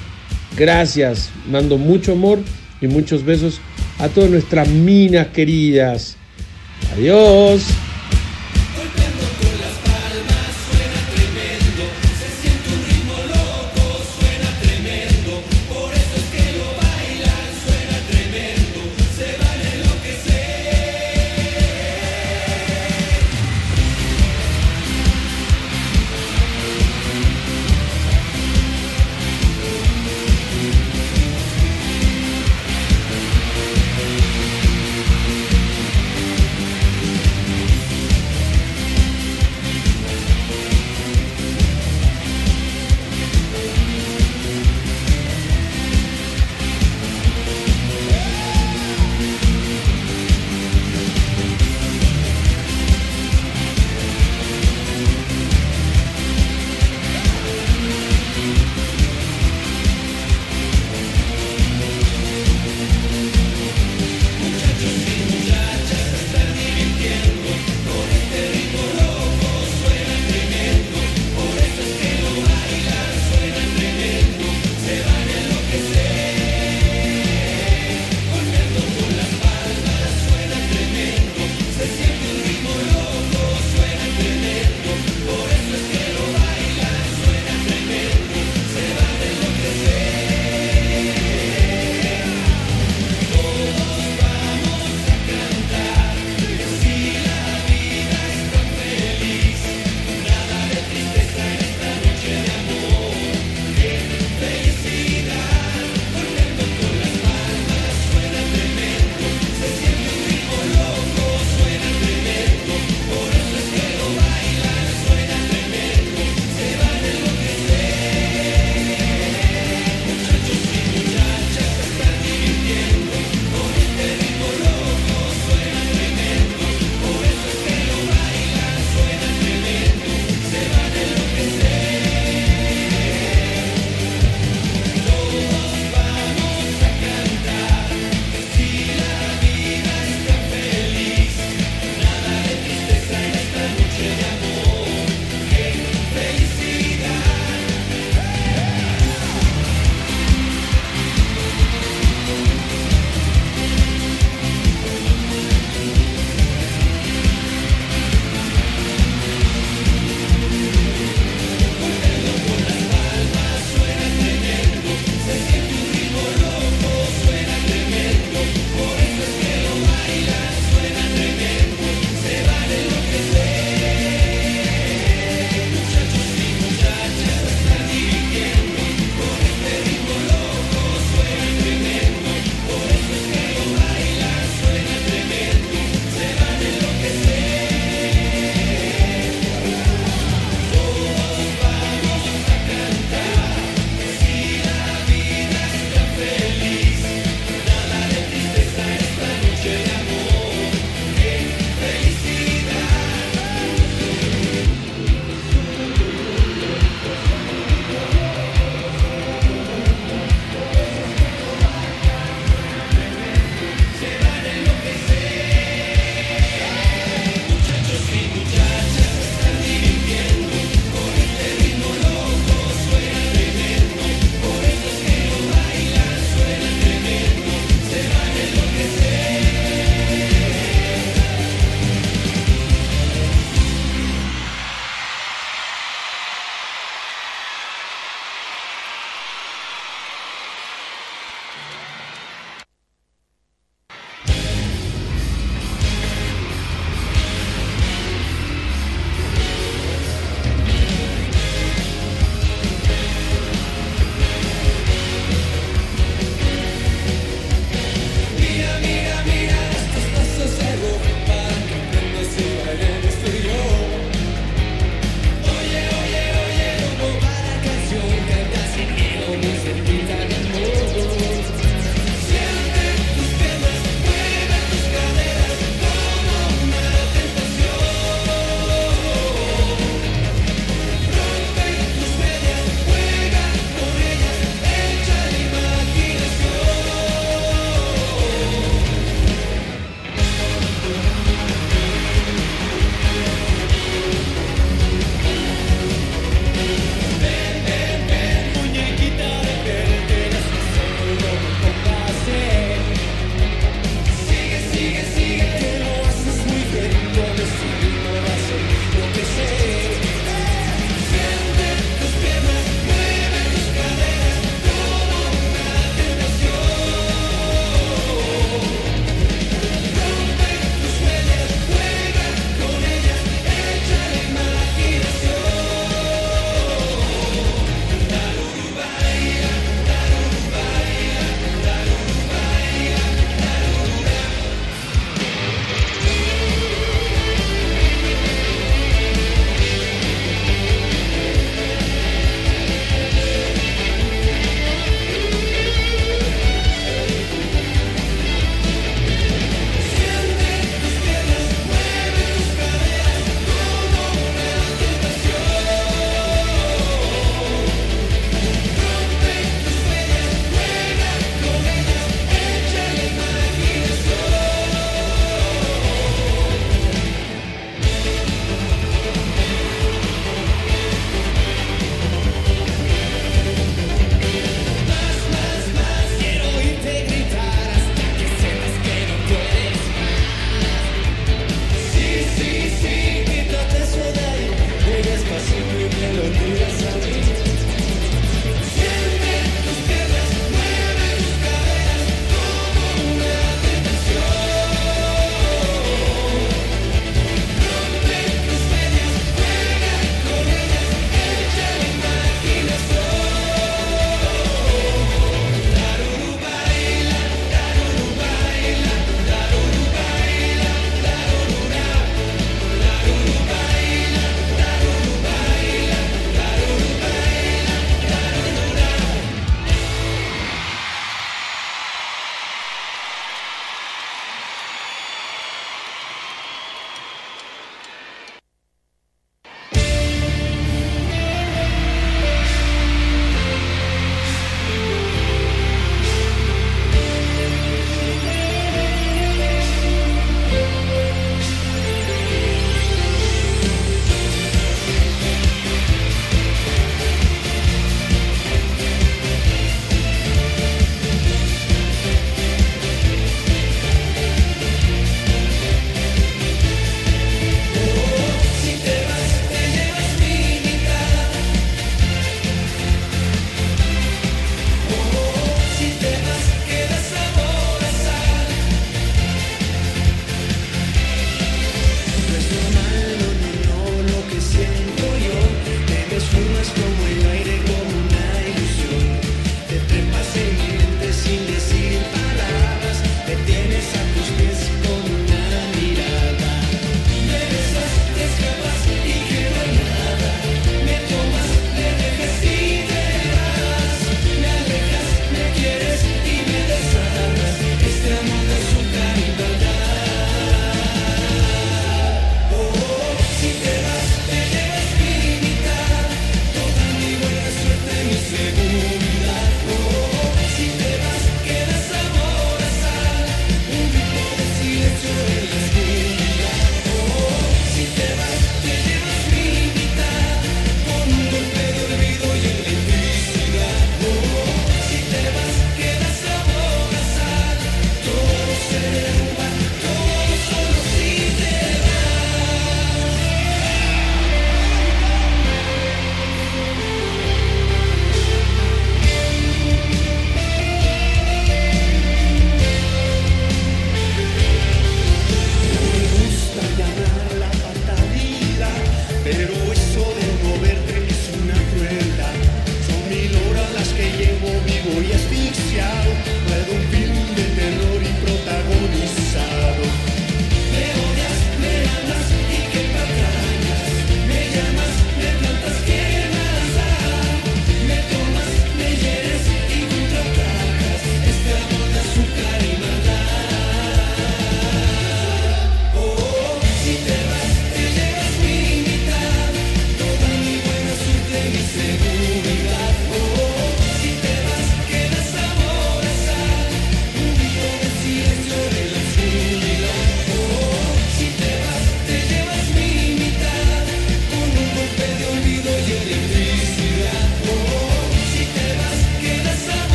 [0.57, 2.41] Gracias, mando mucho amor
[2.81, 3.61] y muchos besos
[3.99, 6.17] a todas nuestras minas queridas.
[6.93, 7.65] Adiós.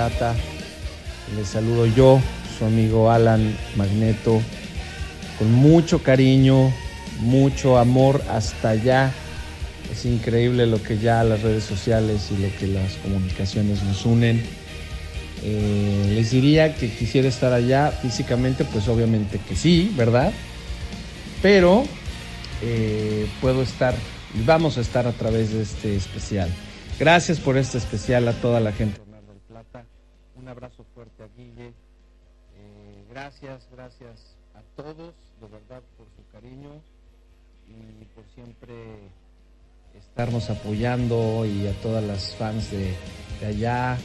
[0.00, 0.34] Plata?
[1.36, 2.22] Les saludo yo,
[2.58, 4.40] su amigo Alan Magneto,
[5.38, 6.72] con mucho cariño,
[7.18, 9.12] mucho amor hasta allá.
[9.92, 14.42] Es increíble lo que ya las redes sociales y lo que las comunicaciones nos unen.
[15.42, 20.32] Eh, les diría que quisiera estar allá físicamente, pues obviamente que sí, ¿verdad?
[21.42, 21.84] Pero
[22.62, 23.94] eh, puedo estar
[24.34, 26.48] y vamos a estar a través de este especial.
[26.98, 29.09] Gracias por este especial a toda la gente
[33.40, 36.70] gracias, gracias a todos, de verdad, por su cariño
[37.66, 38.74] y por siempre
[39.96, 42.94] estarnos apoyando y a todas las fans de,
[43.40, 43.98] de allá,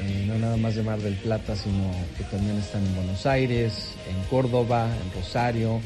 [0.00, 3.94] eh, no nada más de Mar del Plata, sino que también están en Buenos Aires,
[4.08, 5.80] en Córdoba, en Rosario,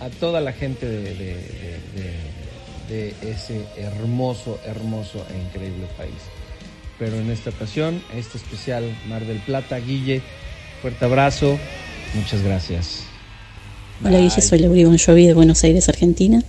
[0.00, 2.14] a toda la gente de, de,
[2.88, 6.22] de, ese hermoso, hermoso e increíble país.
[6.98, 10.22] Pero en esta ocasión, este especial Mar del Plata, Guille,
[10.80, 11.58] fuerte abrazo,
[12.14, 13.00] muchas gracias.
[14.04, 16.42] Hola Guille, soy Lauri Bon Jovi de Buenos Aires, Argentina.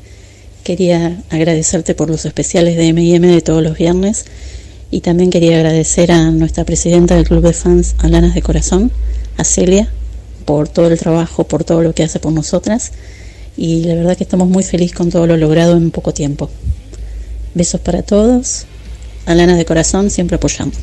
[0.63, 4.25] Quería agradecerte por los especiales de M&M de todos los viernes
[4.91, 8.91] y también quería agradecer a nuestra presidenta del Club de Fans Alanas de Corazón,
[9.37, 9.89] a Celia,
[10.45, 12.91] por todo el trabajo, por todo lo que hace por nosotras
[13.57, 16.49] y la verdad que estamos muy felices con todo lo logrado en poco tiempo.
[17.53, 18.65] Besos para todos,
[19.25, 20.77] Alanas de Corazón siempre apoyando.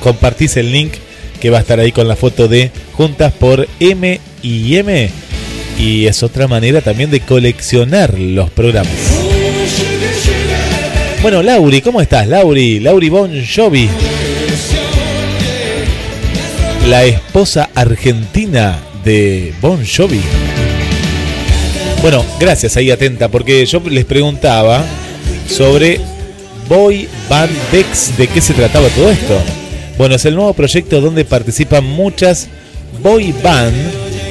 [0.01, 0.93] compartís el link
[1.41, 5.09] que va a estar ahí con la foto de Juntas por M y M.
[5.79, 8.93] Y es otra manera también de coleccionar los programas.
[11.23, 12.27] Bueno, Lauri, ¿cómo estás?
[12.27, 13.89] Lauri, Lauri Bon Jovi.
[16.87, 20.21] La esposa argentina de Bon Jovi.
[22.01, 24.83] Bueno, gracias ahí atenta, porque yo les preguntaba
[25.47, 26.01] sobre
[26.67, 29.39] Boy Band Dex, de qué se trataba todo esto.
[29.97, 32.49] Bueno, es el nuevo proyecto donde participan muchas
[33.01, 33.75] boy band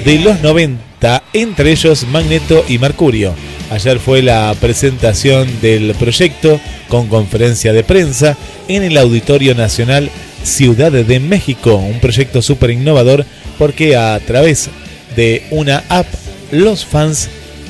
[0.05, 3.35] de los 90, entre ellos Magneto y Mercurio.
[3.71, 8.37] Ayer fue la presentación del proyecto con conferencia de prensa
[8.69, 10.11] en el Auditorio Nacional
[10.45, 13.27] Ciudad de México, un proyecto súper innovador
[13.59, 14.69] porque a través
[15.16, 16.07] de una app
[16.53, 17.29] los fans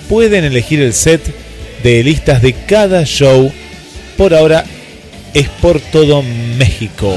[0.09, 1.23] pueden elegir el set
[1.83, 3.53] de listas de cada show.
[4.17, 4.65] Por ahora
[5.33, 6.23] es por todo
[6.59, 7.15] México.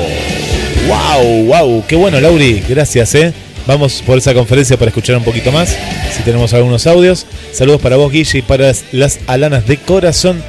[0.88, 1.45] ¡Wow!
[1.45, 1.84] ¡Wow!
[1.88, 2.63] ¡Qué bueno, Lauri!
[2.67, 3.34] Gracias, ¿eh?
[3.65, 5.75] Vamos por esa conferencia para escuchar un poquito más.
[6.15, 7.25] Si tenemos algunos audios.
[7.51, 10.41] Saludos para vos, Guille, y para las alanas de corazón.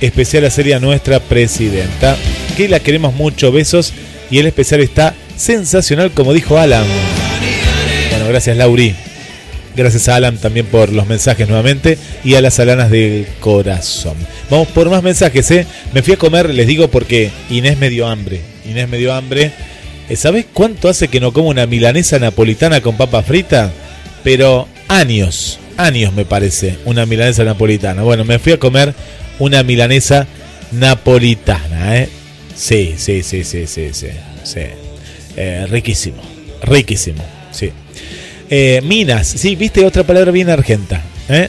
[0.00, 2.16] Especial a sería nuestra presidenta.
[2.56, 3.52] Que la queremos mucho.
[3.52, 3.92] Besos.
[4.30, 6.84] Y el especial está sensacional, como dijo Alan.
[8.10, 8.94] Bueno, gracias, Lauri.
[9.76, 14.14] Gracias a Alan también por los mensajes nuevamente y a las alanas del corazón.
[14.48, 15.66] Vamos por más mensajes, ¿eh?
[15.92, 18.40] Me fui a comer, les digo porque Inés me dio hambre.
[18.64, 19.50] Inés me dio hambre.
[20.14, 23.72] ¿Sabes cuánto hace que no como una milanesa napolitana con papa frita?
[24.22, 28.02] Pero años, años me parece, una milanesa napolitana.
[28.02, 28.94] Bueno, me fui a comer
[29.40, 30.28] una milanesa
[30.70, 32.08] napolitana, ¿eh?
[32.54, 34.08] Sí, sí, sí, sí, sí, sí.
[34.44, 34.60] sí.
[35.36, 36.22] Eh, riquísimo,
[36.62, 37.70] riquísimo, sí.
[38.50, 41.02] Eh, minas, sí, viste otra palabra bien argenta.
[41.28, 41.48] ¿eh?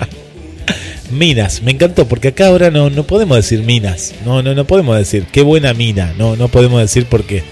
[1.10, 4.96] minas, me encantó porque acá ahora no, no podemos decir minas, no, no, no podemos
[4.96, 7.42] decir qué buena mina, no, no podemos decir porque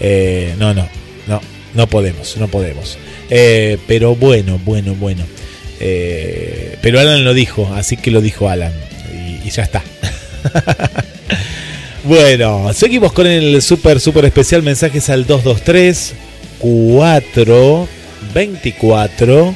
[0.00, 0.88] eh, no, no,
[1.26, 1.40] no,
[1.74, 2.98] no podemos, no podemos.
[3.30, 5.24] Eh, pero bueno, bueno, bueno.
[5.80, 8.72] Eh, pero Alan lo dijo, así que lo dijo Alan
[9.12, 9.82] y, y ya está.
[12.08, 16.14] bueno, seguimos con el super, super especial mensajes al 223
[16.58, 17.88] 4
[18.34, 19.54] 24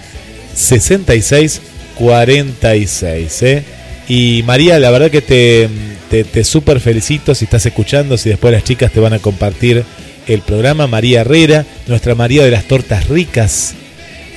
[0.55, 1.61] 66
[1.95, 3.43] 46.
[3.43, 3.65] ¿eh?
[4.07, 5.69] Y María, la verdad que te,
[6.11, 9.83] te, súper felicito si estás escuchando, si después las chicas te van a compartir
[10.29, 10.87] el programa.
[10.87, 13.75] María Herrera, nuestra María de las Tortas Ricas,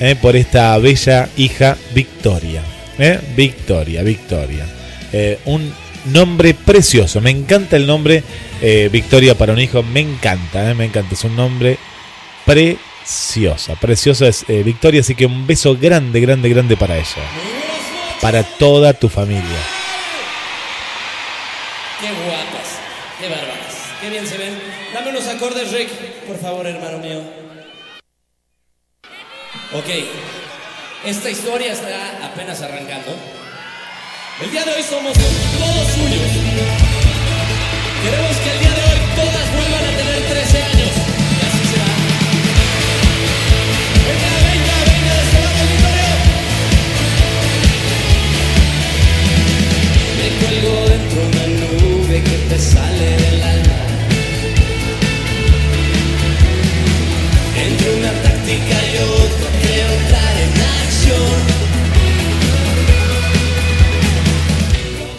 [0.00, 2.62] eh, por esta bella hija Victoria.
[2.98, 3.20] eh.
[3.36, 4.64] Victoria, Victoria.
[5.12, 5.70] Eh, un
[6.06, 8.22] nombre precioso, me encanta el nombre
[8.60, 11.78] eh, Victoria para un hijo, me encanta, eh, me encanta, es un nombre
[12.44, 17.22] preciosa, preciosa es eh, Victoria, así que un beso grande, grande, grande para ella,
[18.20, 19.42] para toda tu familia.
[22.00, 22.78] Qué guapas,
[23.20, 24.58] qué bárbaras, qué bien se ven.
[24.92, 25.90] Dame unos acordes, Rick,
[26.26, 27.20] por favor, hermano mío.
[29.72, 29.88] Ok,
[31.04, 33.45] esta historia está apenas arrancando.
[34.38, 36.30] El día de hoy somos todos suyos.
[38.02, 40.92] Queremos que el día de hoy todas vuelvan a tener 13 años.
[41.32, 41.88] Y así será.
[44.04, 46.08] Venga, venga, venga, despegamos el victorio.
[50.18, 53.80] Me cuelgo dentro de una nube que te sale del alma.
[57.56, 60.52] Entre una táctica y otra creo estar en
[60.84, 61.55] acción.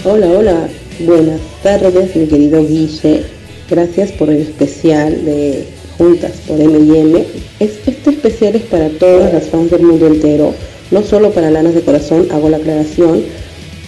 [0.10, 0.70] Hola, hola,
[1.06, 3.24] buenas tardes mi querido Guille,
[3.70, 5.66] gracias por el especial de
[5.98, 7.26] Juntas por M&M.
[7.60, 10.54] Es- Este especial es para todas las fans del mundo entero,
[10.92, 13.24] no solo para Lanas de Corazón, hago la aclaración.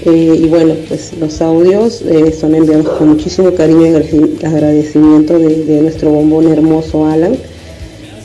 [0.06, 5.38] Eh, y bueno, pues los audios eh, son enviados con muchísimo cariño y agradeci- agradecimiento
[5.40, 7.36] de, nuestro bombón hermoso Alan.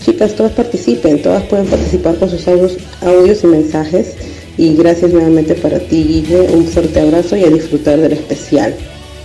[0.04, 4.14] Chicas, todas participen, todas pueden participar con sus audios y mensajes.
[4.56, 6.42] Y gracias nuevamente para ti, Guille.
[6.52, 8.74] Un fuerte abrazo y a disfrutar del especial.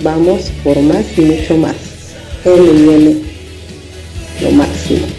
[0.01, 1.75] Vamos por más y mucho más.
[2.45, 3.15] M&M,
[4.41, 5.18] lo máximo.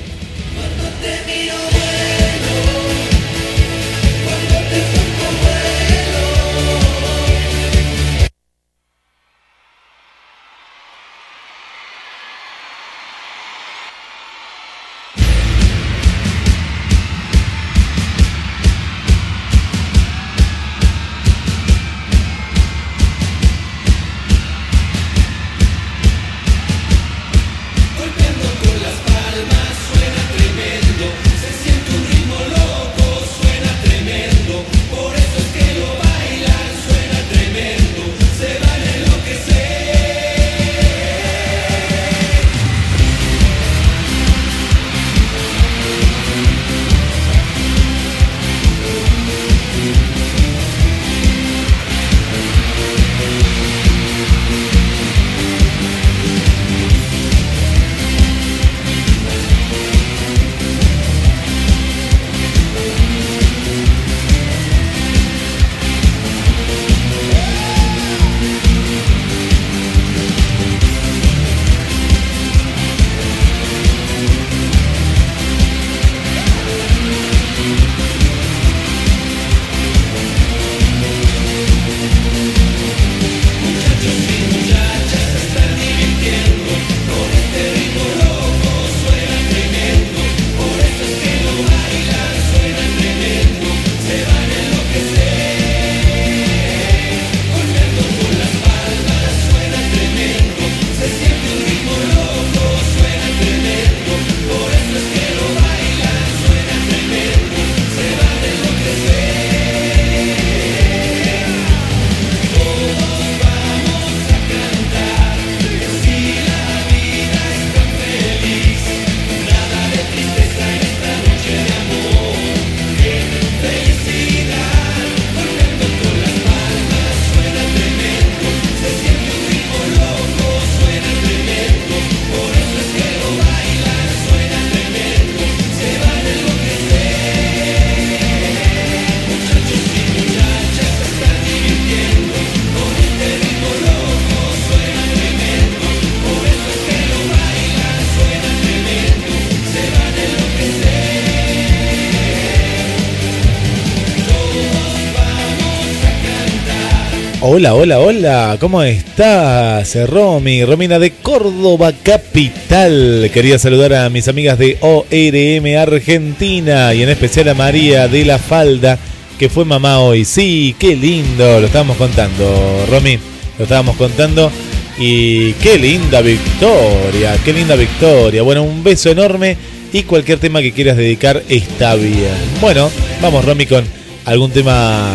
[157.60, 159.94] Hola, hola, hola, ¿cómo estás?
[160.08, 163.30] Romy, Romina de Córdoba Capital.
[163.34, 168.38] Quería saludar a mis amigas de ORM Argentina y en especial a María de la
[168.38, 168.98] Falda,
[169.38, 170.24] que fue mamá hoy.
[170.24, 173.18] Sí, qué lindo, lo estábamos contando, Romy,
[173.58, 174.50] lo estábamos contando.
[174.98, 178.40] Y qué linda victoria, qué linda victoria.
[178.40, 179.58] Bueno, un beso enorme
[179.92, 182.38] y cualquier tema que quieras dedicar está bien.
[182.62, 183.84] Bueno, vamos, Romy, con
[184.24, 185.12] algún tema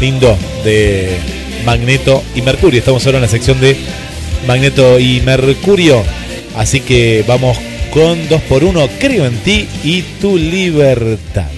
[0.00, 2.78] lindo de Magneto y Mercurio.
[2.80, 3.76] Estamos ahora en la sección de
[4.46, 6.02] Magneto y Mercurio.
[6.56, 7.56] Así que vamos
[7.92, 11.57] con 2 por 1 Creo en ti y tu libertad.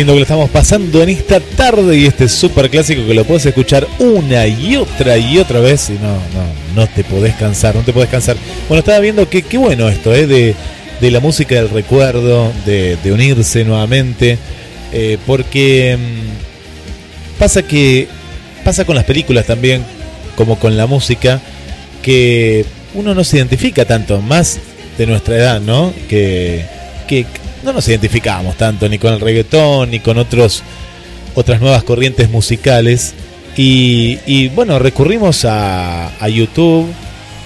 [0.00, 3.44] Lindo que lo estamos pasando en esta tarde y este super clásico que lo puedes
[3.44, 7.82] escuchar una y otra y otra vez y no, no, no te podés cansar, no
[7.82, 8.38] te podés cansar.
[8.66, 10.26] Bueno, estaba viendo que qué bueno esto, ¿eh?
[10.26, 10.54] de,
[11.02, 14.38] de la música del recuerdo, de, unirse nuevamente,
[14.90, 18.08] eh, porque mm, pasa que
[18.64, 19.84] pasa con las películas también,
[20.34, 21.42] como con la música,
[22.02, 22.64] que
[22.94, 24.60] uno no se identifica tanto, más
[24.96, 25.92] de nuestra edad, ¿no?
[26.08, 26.64] Que,
[27.06, 27.26] que
[27.62, 30.62] no nos identificamos tanto ni con el reggaetón ni con otros
[31.34, 33.14] otras nuevas corrientes musicales.
[33.56, 36.86] Y, bueno recurrimos a, a YouTube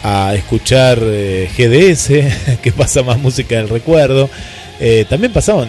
[0.04, 4.30] a escuchar eh, GDS que pasa más música del recuerdo.
[4.80, 5.68] Eh, también pasaban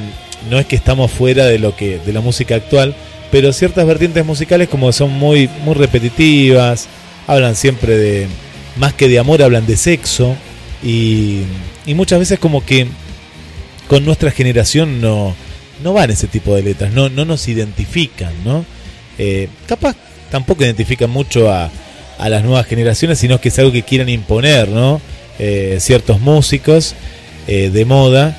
[0.50, 2.96] no es que estamos fuera de lo que de la música actual
[3.32, 6.88] pero ciertas vertientes musicales como son muy muy repetitivas
[7.28, 8.28] hablan siempre de
[8.76, 10.36] más que de amor hablan de sexo.
[10.84, 11.42] Y,
[11.86, 12.88] y muchas veces como que
[13.88, 15.36] con nuestra generación no,
[15.84, 18.66] no van ese tipo de letras, no, no nos identifican, ¿no?
[19.18, 19.96] Eh, capaz
[20.30, 21.70] tampoco identifican mucho a,
[22.18, 25.02] a las nuevas generaciones, sino que es algo que quieran imponer, ¿no?
[25.40, 26.96] Eh, ciertos músicos
[27.48, 28.38] eh, de moda.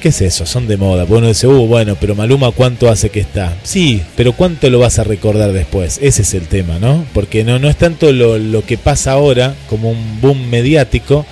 [0.00, 0.44] ¿Qué es eso?
[0.44, 1.04] Son de moda.
[1.04, 3.56] Bueno, dice, uh, bueno, pero Maluma, ¿cuánto hace que está?
[3.62, 5.98] Sí, pero ¿cuánto lo vas a recordar después?
[6.02, 7.06] Ese es el tema, ¿no?
[7.14, 11.24] Porque no, no es tanto lo, lo que pasa ahora como un boom mediático,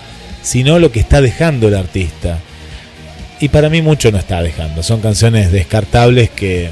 [0.42, 2.38] sino lo que está dejando el artista
[3.42, 4.84] y para mí mucho no está dejando.
[4.84, 6.70] Son canciones descartables que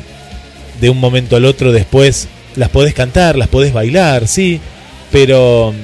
[0.80, 4.60] de un momento al otro después las podés cantar, las podés bailar, sí,
[5.10, 5.74] pero,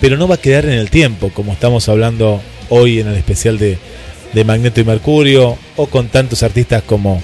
[0.00, 3.58] pero no va a quedar en el tiempo, como estamos hablando hoy en el especial
[3.58, 3.78] de,
[4.32, 7.20] de Magneto y Mercurio, o con tantos artistas como,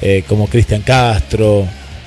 [0.00, 1.66] eh, como Cristian Castro,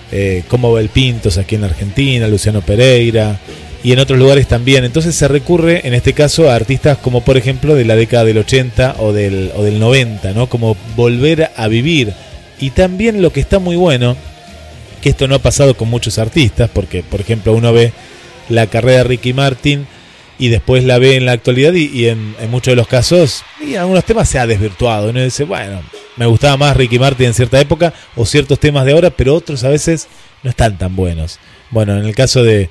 [0.10, 3.38] eh, como Belpintos aquí en Argentina, Luciano Pereira,
[3.84, 4.84] y en otros lugares también.
[4.84, 8.38] Entonces se recurre en este caso a artistas como por ejemplo de la década del
[8.38, 10.48] 80 o del, o del 90, ¿no?
[10.48, 12.14] Como volver a vivir.
[12.60, 14.18] Y también lo que está muy bueno,
[15.02, 17.94] que esto no ha pasado con muchos artistas, porque por ejemplo uno ve
[18.50, 19.88] la carrera de Ricky Martin
[20.38, 23.82] y después la ve en la actualidad y, en, muchos de los casos, y en
[23.82, 25.10] algunos temas se ha desvirtuado.
[25.10, 25.82] Uno dice, bueno,
[26.16, 29.64] me gustaba más Ricky Martin en cierta época o ciertos temas de ahora, pero otros
[29.64, 30.08] a veces
[30.44, 31.40] no están tan buenos.
[31.72, 32.70] Bueno, en el caso de,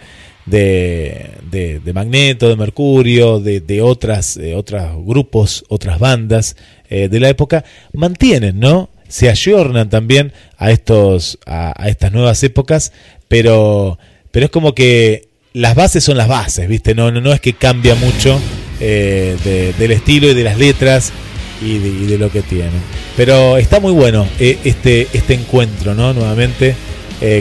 [0.51, 6.57] de, de, de Magneto, de Mercurio, de, de otras, otros grupos, otras bandas
[6.89, 8.91] eh, de la época, mantienen, ¿no?
[9.09, 12.93] Se ayornan también a estos, a, a, estas nuevas épocas,
[13.29, 13.99] pero,
[14.31, 16.95] pero es como que las bases son las bases, ¿viste?
[16.95, 18.39] No, no, no es que cambia mucho
[18.81, 21.13] eh, de, del estilo y de las letras
[21.63, 22.83] y de, y de, lo que tienen.
[23.17, 26.13] Pero está muy bueno eh, este, este encuentro, ¿no?
[26.13, 26.75] Nuevamente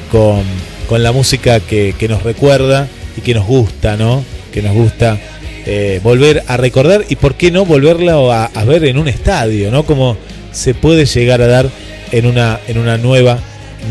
[0.09, 0.43] con
[0.88, 2.88] con la música que, que nos recuerda
[3.18, 4.23] y que nos gusta, ¿no?
[4.53, 5.18] Que nos gusta
[5.65, 9.72] eh, volver a recordar y por qué no volverla a, a ver en un estadio,
[9.72, 9.85] ¿no?
[9.85, 10.18] Como
[10.52, 11.69] se puede llegar a dar
[12.11, 13.39] en una, en una nueva,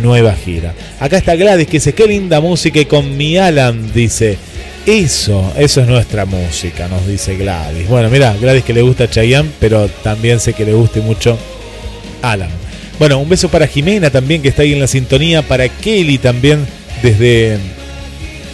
[0.03, 0.75] nueva gira.
[1.01, 4.39] Acá está Gladys que dice, qué linda música y con mi Alan dice,
[4.87, 7.89] eso, eso es nuestra música, nos dice Gladys.
[7.89, 11.39] Bueno, mira, Gladys que le gusta Chayanne, pero también sé que le guste mucho
[12.23, 12.51] Alan.
[12.99, 16.67] Bueno, un beso para Jimena también que está ahí en la sintonía, para Kelly también
[17.03, 17.59] desde,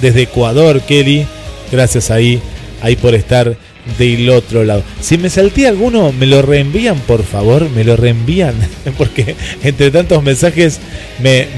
[0.03, 1.27] desde Ecuador, Kelly.
[1.71, 2.39] Gracias ahí,
[2.83, 3.57] ahí por estar
[3.99, 4.83] del otro lado.
[5.01, 8.55] Si me salté alguno, me lo reenvían, por favor, me lo reenvían,
[8.99, 10.79] porque entre tantos mensajes
[11.21, 11.49] me,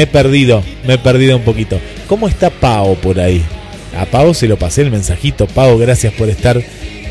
[0.00, 1.78] he perdido, me he perdido un poquito.
[2.06, 3.42] ¿Cómo está Pau por ahí?
[3.98, 5.46] A Pau se lo pasé el mensajito.
[5.48, 6.62] Pau, gracias por estar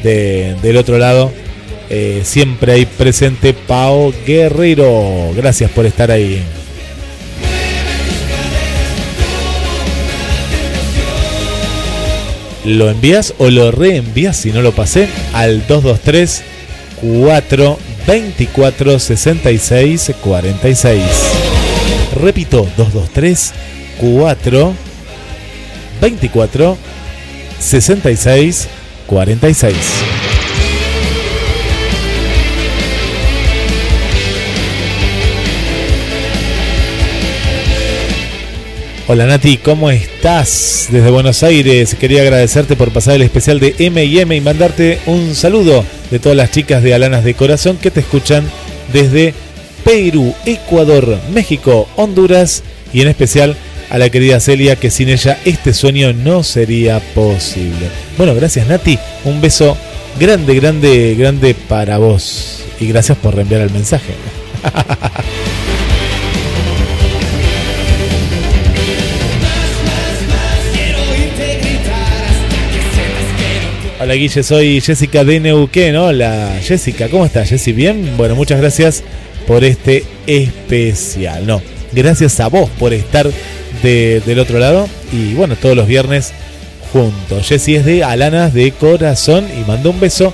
[0.03, 1.31] de- del otro lado.
[1.89, 5.31] Eh, siempre ahí presente Pau Guerrero.
[5.35, 6.41] Gracias por estar ahí.
[12.65, 16.43] Lo envías o lo reenvías si no lo pasé al 223
[17.01, 21.01] 424 66 46.
[22.21, 23.53] Repito, 223
[23.99, 24.73] 4
[26.01, 26.77] 24
[27.59, 28.67] 66
[29.07, 30.14] 46.
[39.07, 40.87] Hola Nati, ¿cómo estás?
[40.89, 45.85] Desde Buenos Aires quería agradecerte por pasar el especial de M&M y mandarte un saludo
[46.09, 48.43] de todas las chicas de Alanas de Corazón que te escuchan
[48.91, 49.35] desde
[49.83, 52.63] Perú, Ecuador, México, Honduras
[52.93, 53.55] y en especial
[53.91, 57.91] a la querida Celia que sin ella este sueño no sería posible.
[58.17, 59.77] Bueno, gracias Nati, un beso
[60.19, 64.13] grande, grande, grande para vos y gracias por reenviar el mensaje.
[74.05, 75.95] Hola Guille, soy Jessica de Neuquén.
[75.95, 77.73] Hola Jessica, ¿cómo estás Jessy?
[77.73, 78.15] ¿Bien?
[78.17, 79.01] Bueno, muchas gracias
[79.47, 81.47] por este especial.
[81.47, 81.59] No,
[81.91, 83.27] gracias a vos por estar
[83.81, 86.33] de- del otro lado y bueno, todos los viernes
[86.93, 87.47] juntos.
[87.47, 90.31] Jessy es de Alanas de Corazón y mando un beso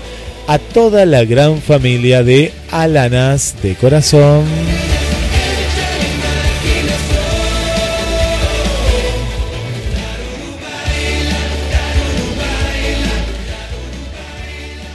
[0.47, 4.43] a toda la gran familia de Alanas de Corazón.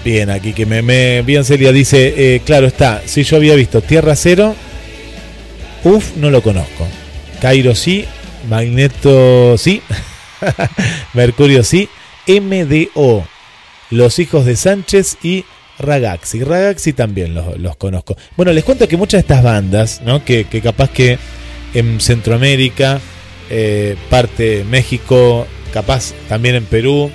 [0.07, 4.15] Bien, aquí que me, bien Celia dice, eh, claro está, si yo había visto Tierra
[4.15, 4.55] Cero,
[5.83, 6.87] Uf, no lo conozco.
[7.41, 8.05] Cairo sí,
[8.49, 9.83] Magneto sí,
[11.13, 11.89] Mercurio sí,
[12.29, 13.27] MDO,
[13.91, 15.45] Los Hijos de Sánchez y
[15.81, 16.45] Ragaxi.
[16.45, 18.17] Ragaxi también los, los conozco.
[18.37, 20.25] Bueno, les cuento que muchas de estas bandas, ¿no?
[20.25, 21.19] que, que capaz que
[21.75, 23.01] en Centroamérica,
[23.51, 27.11] eh, parte México, capaz también en Perú,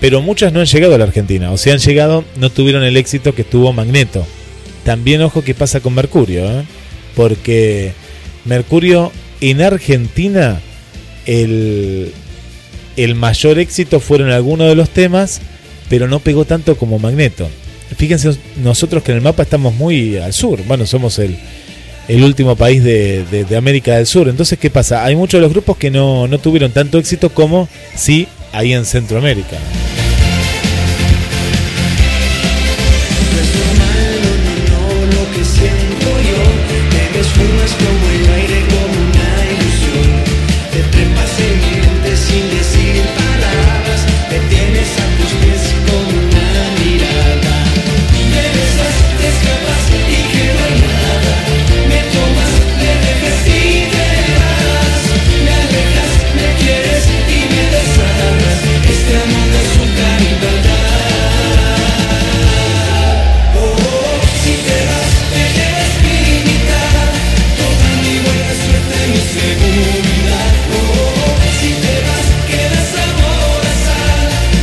[0.00, 1.50] pero muchas no han llegado a la Argentina.
[1.52, 4.26] O sea, han llegado, no tuvieron el éxito que tuvo Magneto.
[4.84, 6.64] También ojo que pasa con Mercurio, ¿eh?
[7.14, 7.92] porque
[8.44, 9.10] Mercurio
[9.40, 10.60] en Argentina
[11.26, 12.12] el,
[12.96, 15.40] el mayor éxito fueron algunos de los temas,
[15.88, 17.48] pero no pegó tanto como Magneto.
[17.96, 21.36] Fíjense nosotros que en el mapa estamos muy al sur, bueno, somos el,
[22.08, 24.28] el último país de, de- de América del Sur.
[24.28, 25.04] Entonces, ¿qué pasa?
[25.04, 28.84] Hay muchos de los grupos que no, no tuvieron tanto éxito como sí ahí en
[28.84, 29.58] Centroamérica.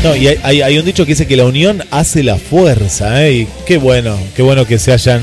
[0.04, 3.34] No, y hay, un dicho que dice que la unión hace la fuerza, ¿eh?
[3.34, 5.22] Y qué bueno, qué bueno que se hayan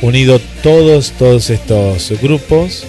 [0.00, 2.84] unido todos, todos estos grupos.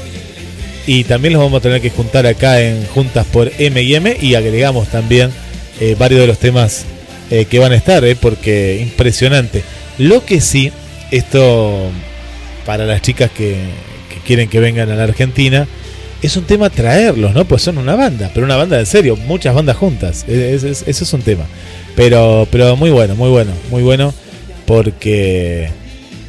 [0.85, 4.89] Y también los vamos a tener que juntar acá en Juntas por M&M y agregamos
[4.89, 5.31] también
[5.79, 6.85] eh, varios de los temas
[7.31, 8.15] eh, que van a estar, ¿eh?
[8.15, 9.63] Porque impresionante.
[9.97, 10.71] Lo que sí,
[11.09, 11.89] esto
[12.63, 13.55] para las chicas que,
[14.13, 15.67] que quieren que vengan a la Argentina,
[16.27, 17.45] es un tema traerlos, ¿no?
[17.45, 20.25] Pues son una banda, pero una banda de serio, muchas bandas juntas.
[20.27, 21.45] Es- es- eso es un tema.
[21.95, 24.13] Pero, pero muy bueno, muy bueno, muy bueno,
[24.65, 25.69] porque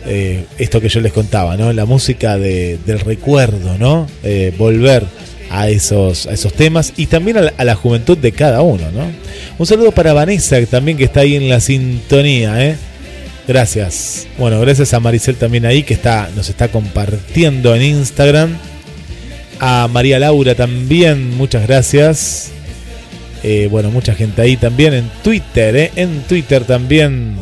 [0.07, 1.73] eh, esto que yo les contaba, ¿no?
[1.73, 4.07] La música de- del recuerdo, ¿no?
[4.23, 5.05] Eh, volver
[5.51, 9.07] a esos, a esos temas y también a la, juventud de cada uno, ¿no?
[9.59, 12.77] Un saludo para Vanessa, también que está ahí en la sintonía, ¿eh?
[13.49, 14.27] Gracias.
[14.39, 18.57] Bueno, gracias a Maricel también ahí que está, nos está compartiendo en Instagram.
[19.67, 22.51] A María Laura también, muchas gracias.
[23.43, 25.91] Eh, bueno, mucha gente ahí también en Twitter, ¿eh?
[25.97, 27.37] En Twitter también.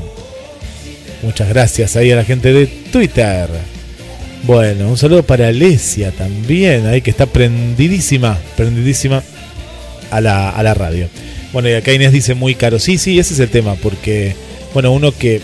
[1.24, 3.48] Muchas gracias ahí a la gente de Twitter.
[4.44, 9.20] Bueno, un saludo para Alesia también, ahí que está prendidísima, prendidísima
[10.12, 11.08] a la, a la radio.
[11.52, 12.78] Bueno, y acá Inés dice muy caro.
[12.78, 14.36] Sí, sí, ese es el tema, porque,
[14.72, 15.40] bueno, uno que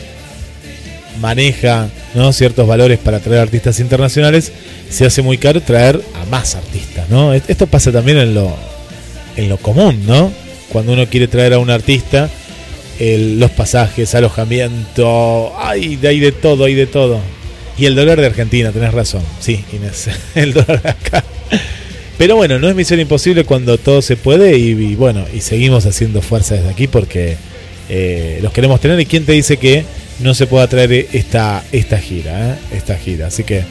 [1.20, 1.88] maneja
[2.32, 4.52] ciertos valores para traer artistas internacionales,
[4.90, 7.34] se hace muy caro traer a más artistas, ¿no?
[7.34, 10.32] E- Esto pasa también en lo, común, ¿no?
[10.70, 12.28] Cuando uno quiere traer a un artista,
[13.00, 17.20] los pasajes, alojamiento, hay, hay de todo, hay de todo.
[17.78, 21.24] Y el dólar de Argentina, tenés razón, sí, Inés, el dólar de acá.
[22.18, 25.86] Pero bueno, no es misión imposible cuando todo se puede y, y bueno, y seguimos
[25.86, 27.36] haciendo fuerza desde aquí porque
[27.88, 28.98] eh, los queremos tener.
[28.98, 29.84] ¿Y quién te dice que
[30.20, 31.62] no se pueda traer esta,
[32.00, 32.52] gira?
[32.52, 32.54] eh?
[32.72, 33.62] Esta gira, así que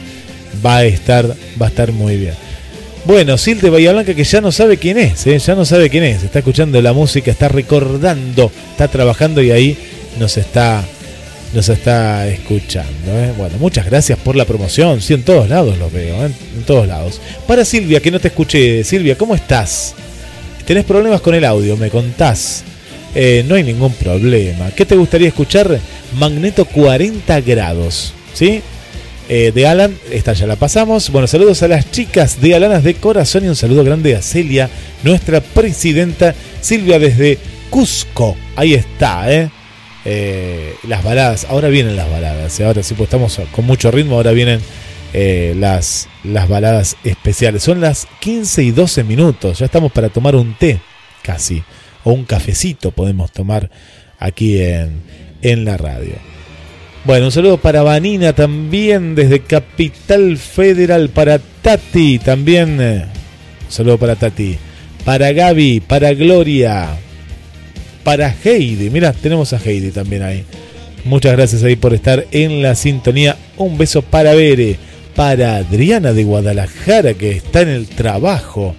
[0.66, 2.34] va a estar, va a estar muy bien.
[3.06, 5.40] Bueno, Sil de Bahía Blanca que ya no sabe quién es, ¿eh?
[5.40, 9.78] ya no sabe quién es, está escuchando la música, está recordando, está trabajando y ahí
[10.20, 10.84] nos está,
[11.54, 13.12] nos está escuchando.
[13.12, 13.32] ¿eh?
[13.38, 17.22] Bueno, muchas gracias por la promoción, sí, en todos lados lo veo, en todos lados.
[17.48, 19.96] Para Silvia, que no te escuché, Silvia, ¿cómo estás?
[20.66, 21.78] ¿Tenés problemas con el audio?
[21.78, 22.64] ¿Me contás?
[23.16, 24.70] Eh, no hay ningún problema.
[24.72, 25.80] ¿Qué te gustaría escuchar?
[26.20, 28.62] Magneto 40 grados, ¿sí?
[29.30, 31.12] Eh, de Alan, esta ya la pasamos.
[31.12, 34.70] Bueno, saludos a las chicas de Alanas de Corazón y un saludo grande a Celia,
[35.04, 37.38] nuestra presidenta Silvia desde
[37.70, 38.36] Cusco.
[38.56, 39.52] Ahí está, ¿eh?
[40.06, 42.66] Eh, las baladas, ahora vienen las baladas, ¿eh?
[42.66, 44.62] ahora sí, pues estamos con mucho ritmo, ahora vienen
[45.60, 47.62] las, las baladas especiales.
[47.62, 50.80] Son las 15 y 12 minutos, ya estamos para tomar un té,
[51.22, 51.64] casi,
[52.04, 53.70] o un cafecito podemos tomar
[54.20, 55.02] aquí en,
[55.42, 56.14] en la radio.
[57.06, 62.78] Bueno, un saludo para Vanina también desde Capital Federal, para Tati también.
[62.82, 63.06] eh,
[63.66, 64.58] Un saludo para Tati.
[65.06, 66.88] Para Gaby, para Gloria,
[68.04, 68.90] para Heidi.
[68.90, 70.44] Mira, tenemos a Heidi también ahí.
[71.06, 73.38] Muchas gracias ahí por estar en la sintonía.
[73.56, 74.78] Un beso para Bere,
[75.16, 78.76] para Adriana de Guadalajara que está en el trabajo.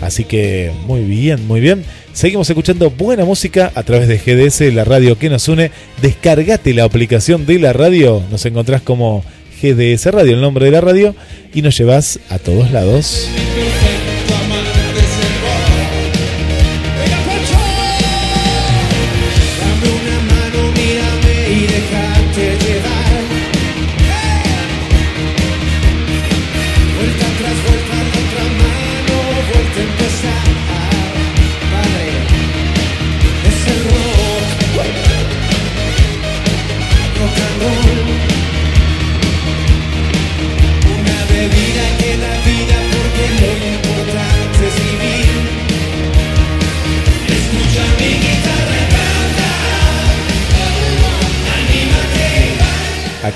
[0.00, 1.84] Así que muy bien, muy bien.
[2.16, 5.70] Seguimos escuchando buena música a través de GDS, la radio que nos une.
[6.00, 8.22] Descargate la aplicación de la radio.
[8.30, 9.22] Nos encontrás como
[9.60, 11.14] GDS Radio, el nombre de la radio,
[11.52, 13.28] y nos llevas a todos lados.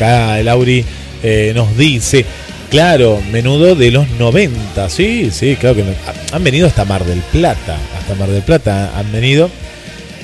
[0.01, 0.83] Acá el Auri
[1.23, 2.25] eh, nos dice,
[2.71, 5.93] claro, menudo de los 90, sí, sí, claro que no-
[6.33, 9.51] han venido hasta Mar del Plata, hasta Mar del Plata han venido.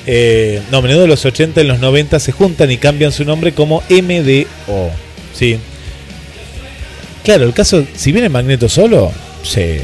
[0.07, 3.51] Eh, no, menudo de los 80 y los 90 se juntan y cambian su nombre
[3.51, 4.89] como MDO,
[5.35, 5.59] sí.
[7.23, 9.11] Claro, el caso, si viene Magneto solo,
[9.43, 9.77] sí,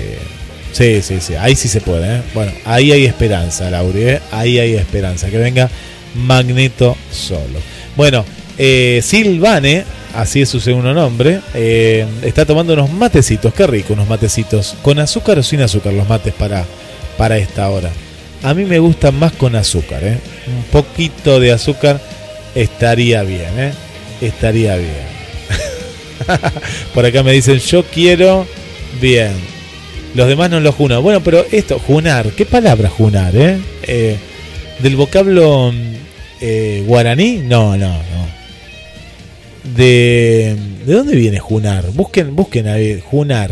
[0.72, 2.22] sí, sí, sí, ahí sí se puede, ¿eh?
[2.34, 5.70] Bueno, ahí hay esperanza, Lauri, ahí hay esperanza, que venga
[6.16, 7.60] Magneto solo.
[7.96, 8.26] Bueno,
[8.58, 14.08] eh, Silvane, así es su segundo nombre, eh, está tomando unos matecitos, qué rico, unos
[14.08, 16.66] matecitos, con azúcar o sin azúcar los mates para,
[17.18, 17.90] para esta hora.
[18.44, 20.18] A mí me gustan más con azúcar, ¿eh?
[20.48, 22.00] un poquito de azúcar
[22.54, 23.74] estaría bien, ¿eh?
[24.22, 25.14] estaría bien.
[26.94, 28.46] Por acá me dicen, yo quiero
[29.02, 29.32] bien.
[30.14, 31.02] Los demás no lo junan.
[31.02, 34.18] Bueno, pero esto, junar, ¿qué palabra junar, eh?
[34.80, 38.43] Del vocablo mm, guaraní, no, no, no.
[39.64, 41.86] De, ¿De dónde viene junar?
[41.94, 43.52] Busquen, busquen ahí, junar.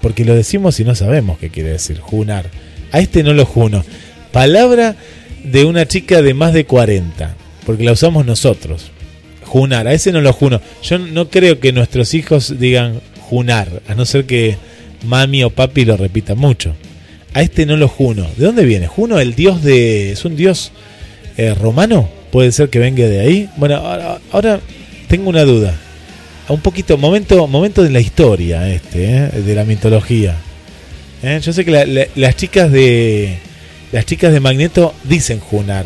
[0.00, 2.50] Porque lo decimos y no sabemos qué quiere decir, junar.
[2.92, 3.84] A este no lo juno.
[4.32, 4.96] Palabra
[5.44, 7.34] de una chica de más de 40.
[7.66, 8.90] Porque la usamos nosotros.
[9.44, 10.60] Junar, a ese no lo juno.
[10.82, 14.56] Yo no creo que nuestros hijos digan junar, a no ser que
[15.06, 16.74] mami o papi lo repitan mucho.
[17.34, 18.28] A este no lo juno.
[18.36, 18.86] ¿De dónde viene?
[18.86, 20.12] Juno, el dios de.
[20.12, 20.72] ¿Es un dios
[21.36, 22.08] eh, romano?
[22.32, 23.48] ¿Puede ser que venga de ahí?
[23.56, 23.76] Bueno,
[24.32, 24.60] ahora
[25.10, 25.74] tengo una duda.
[26.48, 30.36] Un poquito, momento, momento de la historia este, eh, de la mitología.
[31.22, 31.38] ¿eh?
[31.42, 33.38] Yo sé que la- la- las chicas de
[33.92, 35.84] las chicas de Magneto dicen junar.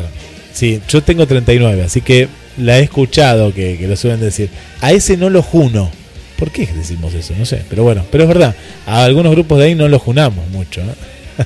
[0.53, 2.27] Sí, yo tengo 39, así que
[2.57, 4.49] la he escuchado que, que lo suelen decir.
[4.81, 5.91] A ese no lo juno.
[6.37, 7.33] ¿Por qué decimos eso?
[7.37, 8.55] No sé, pero bueno, pero es verdad.
[8.85, 10.81] A algunos grupos de ahí no lo junamos mucho.
[10.83, 10.93] ¿no?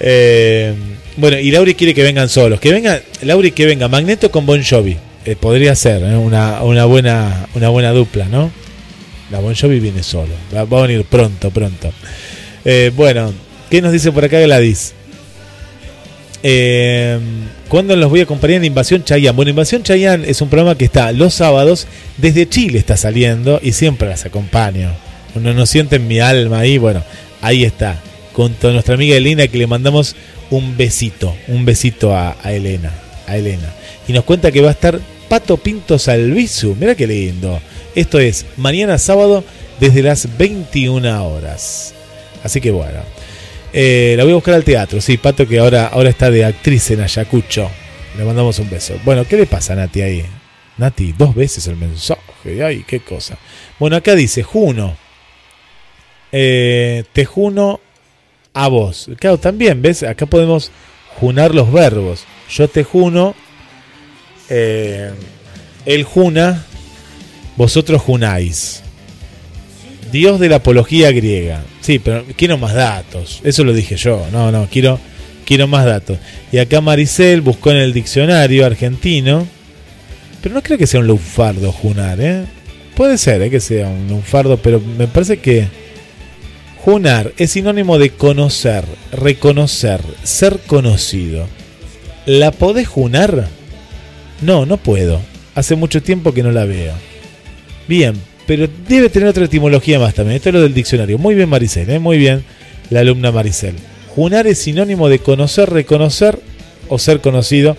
[0.00, 0.74] Eh,
[1.16, 2.60] bueno, y Lauri quiere que vengan solos.
[2.60, 4.96] Que venga, Lauri que venga Magneto con Bon Jovi.
[5.28, 6.16] Eh, podría ser ¿eh?
[6.16, 8.50] una, una, buena, una buena dupla, ¿no?
[9.30, 10.32] La Bon Jovi viene solo.
[10.56, 11.92] Va, a venir pronto, pronto.
[12.64, 13.34] Eh, bueno,
[13.68, 14.94] ¿qué nos dice por acá Gladys?
[16.42, 17.18] Eh,
[17.68, 19.36] ¿Cuándo los voy a acompañar en Invasión Chayán?
[19.36, 21.86] Bueno, Invasión Chayán es un programa que está los sábados,
[22.16, 24.92] desde Chile está saliendo y siempre las acompaño.
[25.34, 27.04] Uno no siente en mi alma ahí, bueno,
[27.42, 28.00] ahí está.
[28.32, 30.16] Junto a nuestra amiga Elena que le mandamos
[30.48, 32.94] un besito, un besito a Elena,
[33.26, 33.74] a Elena.
[34.08, 34.98] Y nos cuenta que va a estar
[35.28, 37.60] Pato Pinto Salvizu, mira qué lindo.
[37.94, 39.44] Esto es mañana sábado
[39.78, 41.94] desde las 21 horas.
[42.42, 43.00] Así que bueno.
[43.72, 46.90] Eh, la voy a buscar al teatro, sí, Pato que ahora, ahora está de actriz
[46.90, 47.70] en Ayacucho.
[48.16, 48.94] Le mandamos un beso.
[49.04, 50.24] Bueno, ¿qué le pasa a Nati ahí?
[50.78, 52.20] Nati, dos veces el mensaje.
[52.64, 53.36] Ay, qué cosa.
[53.78, 54.96] Bueno, acá dice, Juno.
[56.32, 57.80] Eh, te juno
[58.52, 59.10] a vos.
[59.18, 60.02] Claro, también, ¿ves?
[60.02, 60.70] Acá podemos
[61.20, 62.24] junar los verbos.
[62.50, 63.34] Yo te juno.
[64.48, 65.10] Eh,
[65.86, 66.64] él juna.
[67.56, 68.82] Vosotros junáis.
[70.12, 71.62] Dios de la apología griega.
[71.80, 73.40] Sí, pero quiero más datos.
[73.44, 74.26] Eso lo dije yo.
[74.30, 75.00] No, no, quiero,
[75.44, 76.18] quiero más datos.
[76.52, 79.46] Y acá Maricel buscó en el diccionario argentino.
[80.42, 82.44] Pero no creo que sea un lunfardo junar, ¿eh?
[82.94, 83.50] Puede ser ¿eh?
[83.50, 85.66] que sea un lunfardo, pero me parece que
[86.84, 91.46] junar es sinónimo de conocer, reconocer, ser conocido.
[92.26, 93.48] ¿La podés junar?
[94.40, 95.20] No, no puedo.
[95.54, 96.94] Hace mucho tiempo que no la veo.
[97.88, 98.14] Bien,
[98.46, 100.36] pero debe tener otra etimología más también.
[100.36, 101.18] Esto es lo del diccionario.
[101.18, 101.98] Muy bien, Maricel, ¿eh?
[101.98, 102.44] muy bien,
[102.90, 103.74] la alumna Maricel.
[104.14, 106.38] Junar es sinónimo de conocer, reconocer
[106.88, 107.76] o ser conocido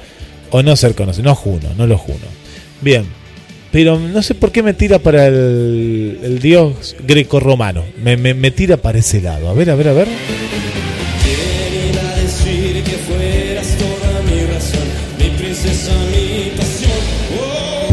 [0.51, 1.25] o no ser conocido.
[1.25, 2.25] No juno, no lo juno.
[2.81, 3.05] Bien,
[3.71, 7.83] pero no sé por qué me tira para el, dios greco-romano.
[8.03, 9.49] Me, me, me tira para ese lado.
[9.49, 10.07] A ver, a ver, a ver.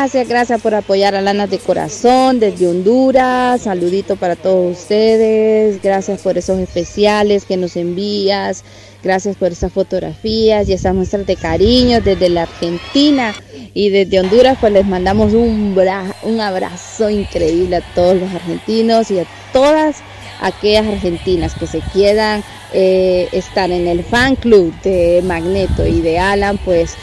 [0.00, 3.60] Gracias, gracias por apoyar a Lana de Corazón desde Honduras.
[3.60, 5.82] Saludito para todos ustedes.
[5.82, 8.64] Gracias por esos especiales que nos envías.
[9.02, 13.34] Gracias por esas fotografías y esas muestras de cariño desde la Argentina.
[13.74, 19.10] Y desde Honduras, pues les mandamos un, bra- un abrazo increíble a todos los argentinos
[19.10, 19.96] y a todas
[20.40, 26.18] aquellas argentinas que se quieran eh, estar en el fan club de Magneto y de
[26.18, 26.94] Alan, pues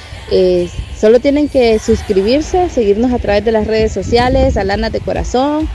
[0.99, 5.69] solo tienen que suscribirse, seguirnos a través de las redes sociales, Alana de Corazón,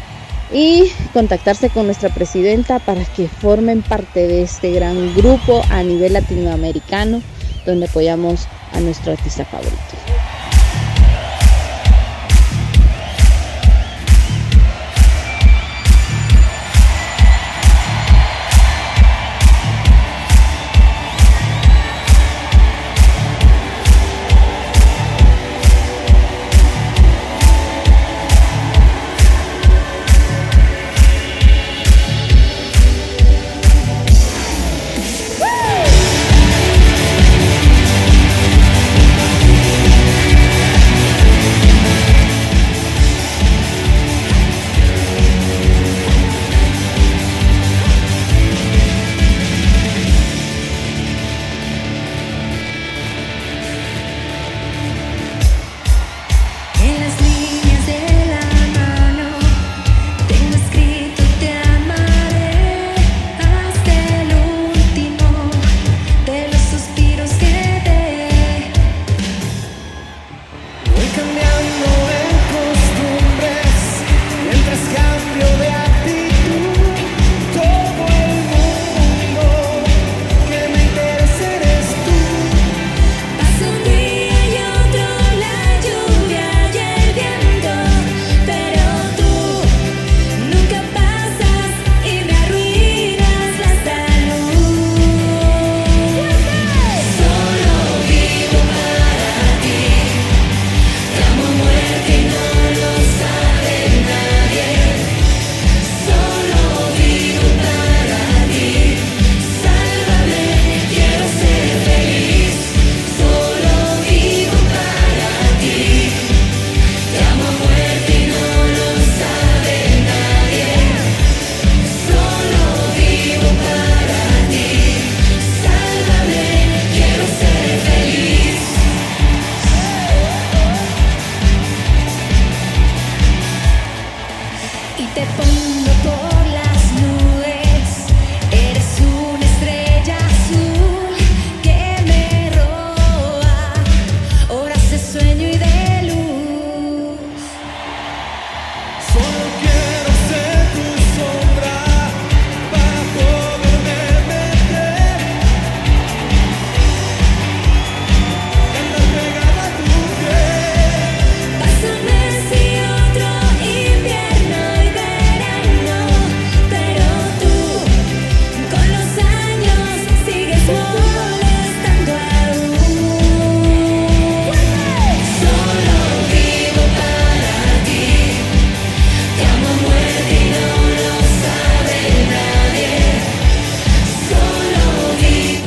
[0.53, 6.13] y contactarse con nuestra presidenta para que formen parte de este gran grupo a nivel
[6.13, 7.23] latinoamericano
[7.65, 9.92] donde apoyamos a nuestro artista favorito.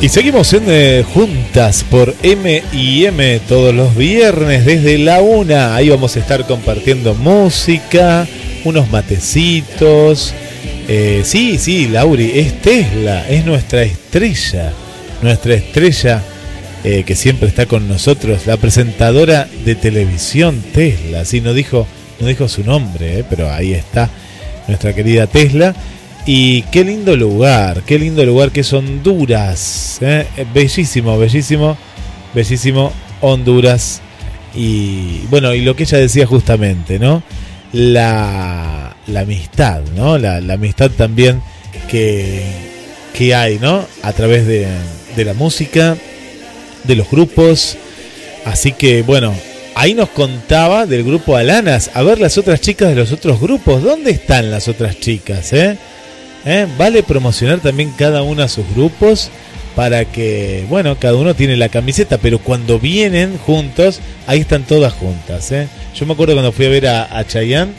[0.06, 5.76] Y seguimos en eh, juntas por M y M todos los viernes desde la una.
[5.76, 8.28] Ahí vamos a estar compartiendo música,
[8.66, 10.32] unos matecitos.
[10.88, 14.74] Eh, sí, sí, Lauri, es Tesla, es nuestra estrella,
[15.24, 16.22] nuestra estrella
[16.84, 21.26] eh, que siempre está con nosotros, la presentadora de televisión Tesla.
[21.26, 21.88] Sí, no dijo,
[22.20, 24.12] no dijo su nombre, pero ahí está
[24.68, 25.74] nuestra querida Tesla.
[26.28, 30.00] Y qué lindo lugar, qué lindo lugar que es Honduras.
[30.02, 30.26] ¿eh?
[30.54, 31.78] Bellísimo, bellísimo,
[32.34, 32.92] bellísimo
[33.22, 34.02] Honduras.
[34.56, 37.22] Y bueno, y lo que ella decía justamente, ¿no?
[37.74, 40.18] La, amistad, ¿no?
[40.18, 41.42] La, la amistad también
[41.90, 42.44] que,
[43.14, 43.86] que hay, ¿no?
[44.02, 44.68] A través de,
[45.16, 45.96] de la música,
[46.86, 47.78] de los grupos.
[48.46, 49.32] Así que bueno,
[49.76, 51.92] ahí nos contaba del grupo Alanas.
[51.94, 53.84] A ver las otras chicas de los otros grupos.
[53.84, 55.54] ¿Dónde están las otras chicas?
[55.54, 55.78] Eh?
[56.46, 56.68] ¿Eh?
[56.78, 59.32] Vale promocionar también cada uno a sus grupos
[59.76, 64.94] para que, bueno, cada uno tiene la camiseta, pero cuando vienen juntos, ahí están todas
[64.94, 65.52] juntas.
[65.52, 65.68] ¿eh?
[65.96, 67.74] Yo me acuerdo cuando fui a ver a, a Chayanne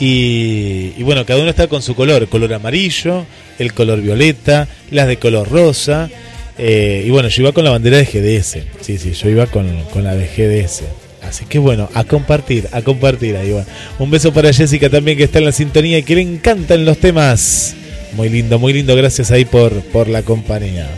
[0.00, 3.26] y, bueno, cada uno está con su color, color amarillo,
[3.58, 6.08] el color violeta, las de color rosa.
[6.56, 8.58] eh, y bueno, yo iba con la bandera de GDS.
[8.80, 10.82] Sí, sí, yo iba con, con la de GDS.
[11.22, 13.50] Así que bueno, a compartir, a compartir ahí.
[13.50, 13.66] Bueno.
[13.98, 16.98] Un beso para Jessica también que está en la sintonía y que le encantan los
[16.98, 17.74] temas.
[18.16, 18.94] Muy lindo, muy lindo.
[18.96, 20.88] Gracias ahí por, por la compañía.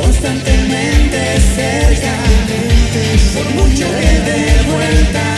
[0.00, 1.20] constantemente
[1.56, 2.14] cerca.
[3.34, 5.37] Por mucho que dé vueltas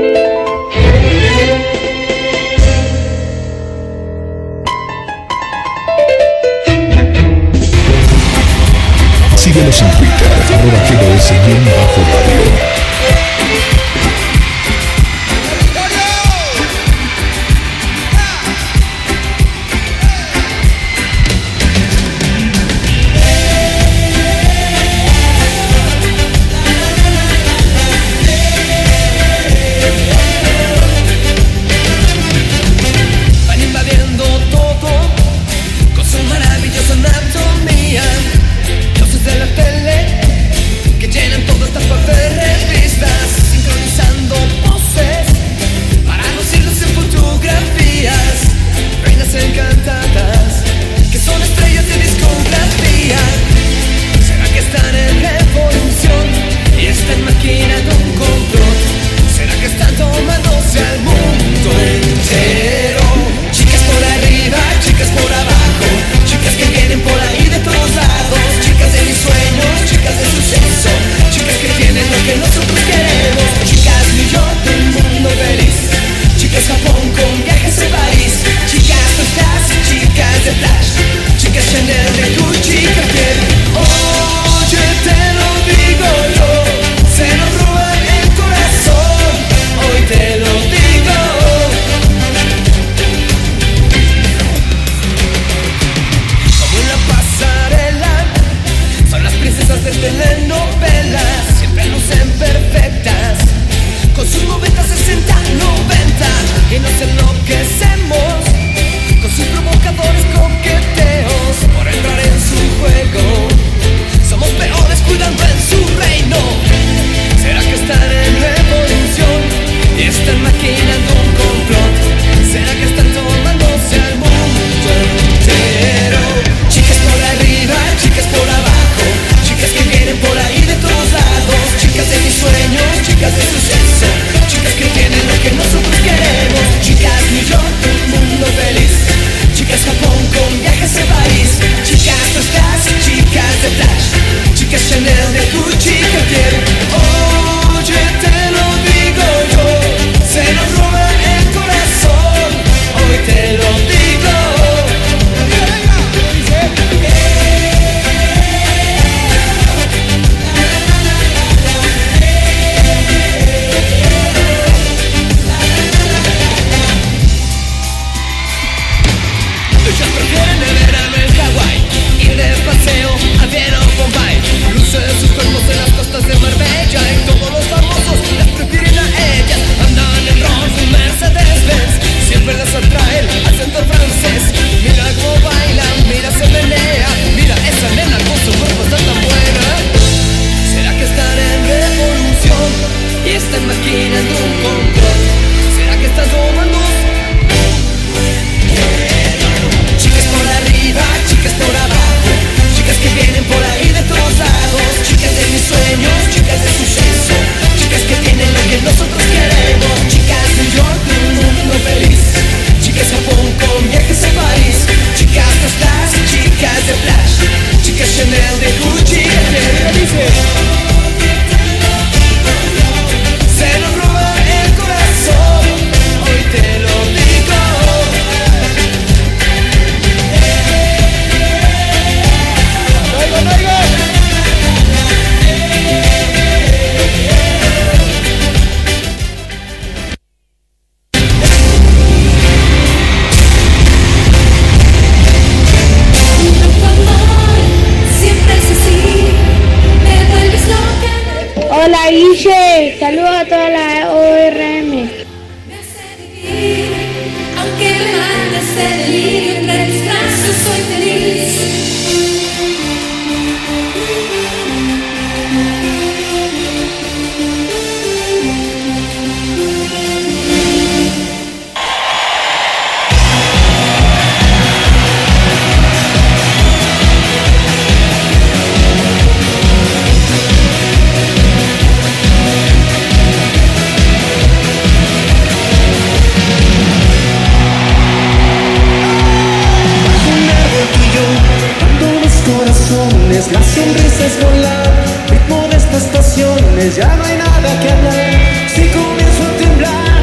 [293.51, 294.89] Las sonrisas volar,
[295.29, 298.31] ritmo de estas estaciones, ya no hay nada que hablar.
[298.73, 300.21] Si comienzo a temblar,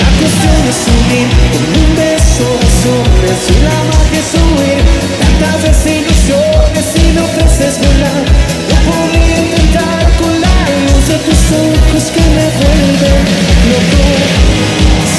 [0.00, 4.78] la cuestión es subir con un beso razones y la magia es subir.
[5.20, 8.22] Tantas desilusiones y no ofreces volar,
[8.70, 13.22] no podría intentar con la luz de tus ojos que me vuelven
[13.70, 14.02] loco.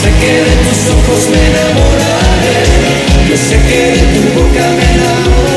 [0.01, 2.14] Sé que de tus ojos me enamoraré.
[3.35, 5.54] Sé que tu boca me.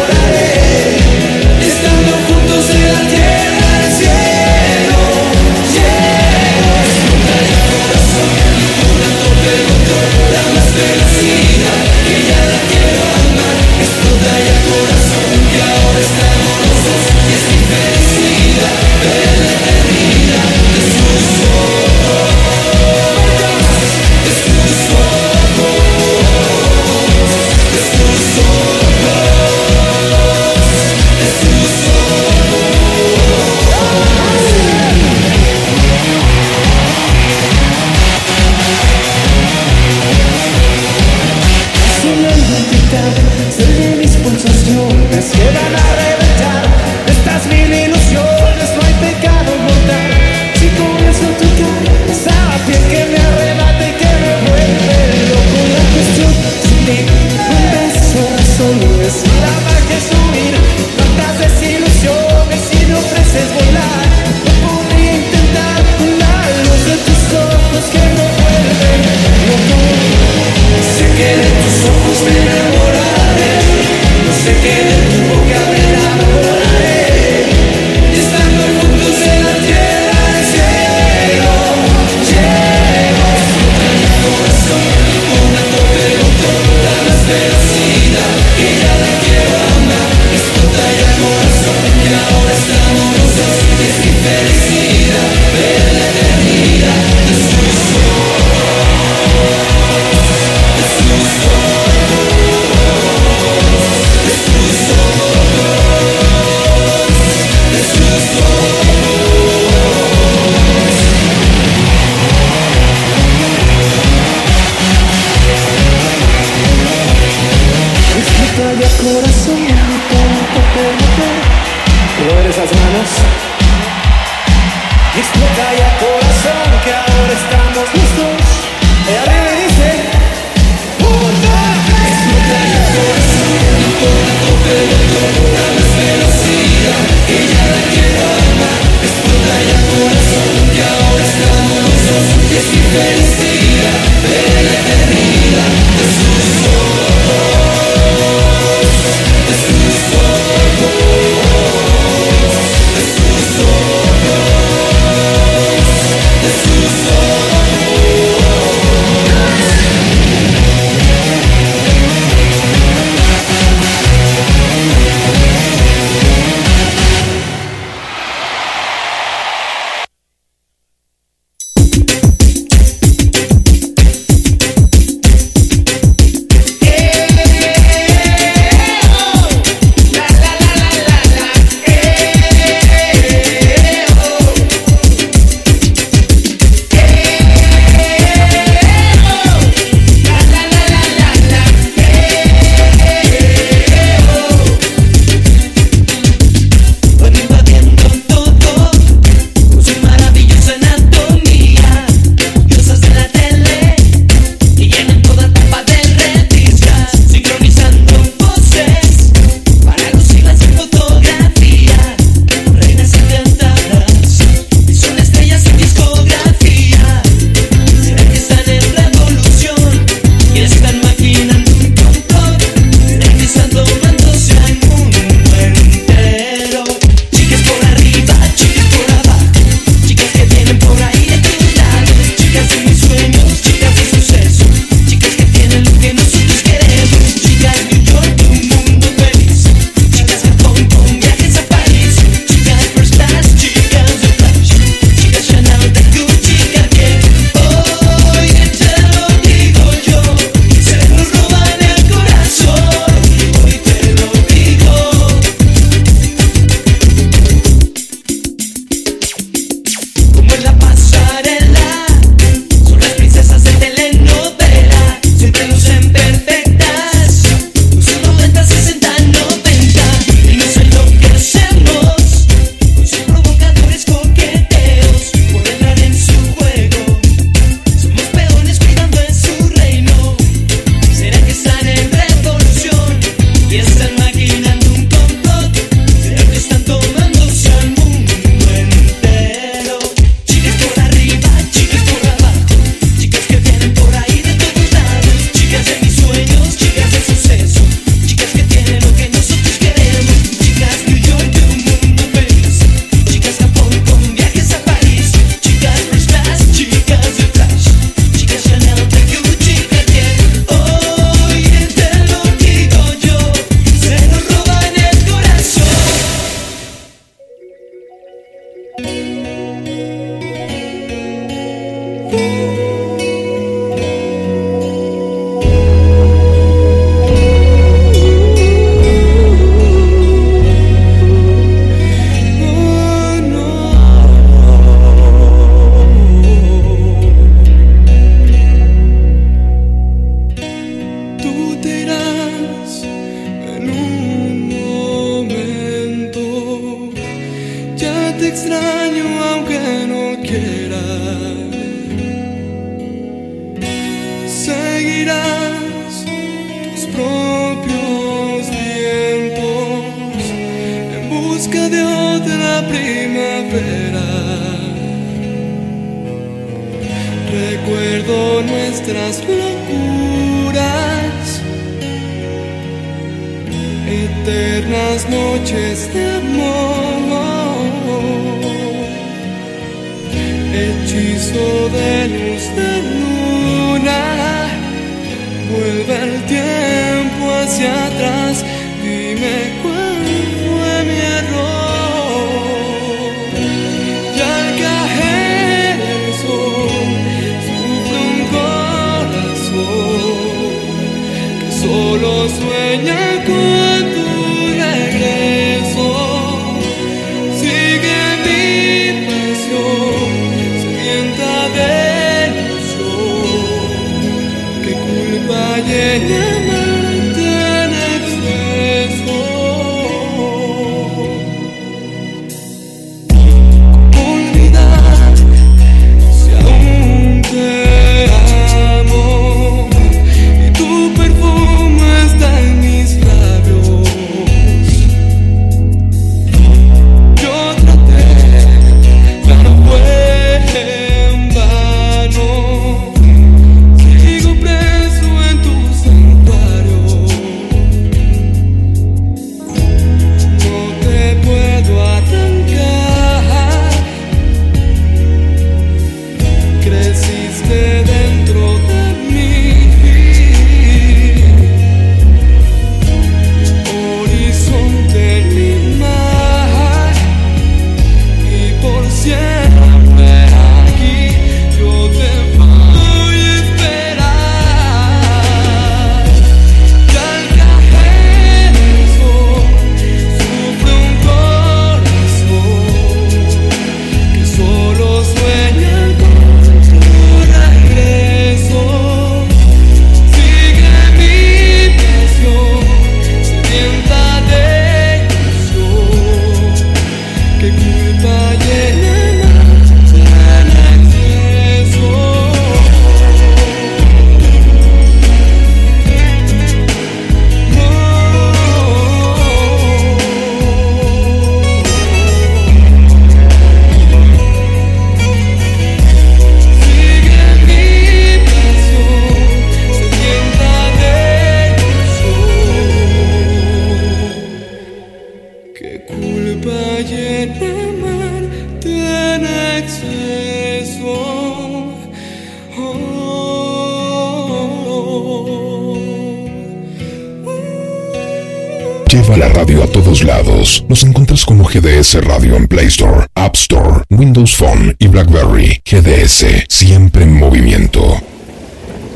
[545.43, 548.21] GDS, siempre en movimiento.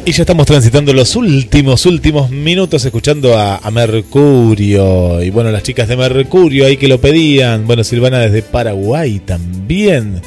[0.05, 5.21] Y ya estamos transitando los últimos, últimos minutos escuchando a, Mercurio.
[5.23, 7.67] Y bueno, las chicas de Mercurio ahí que lo pedían.
[7.67, 10.21] Bueno, Silvana desde Paraguay también.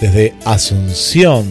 [0.00, 1.46] Desde Asunción.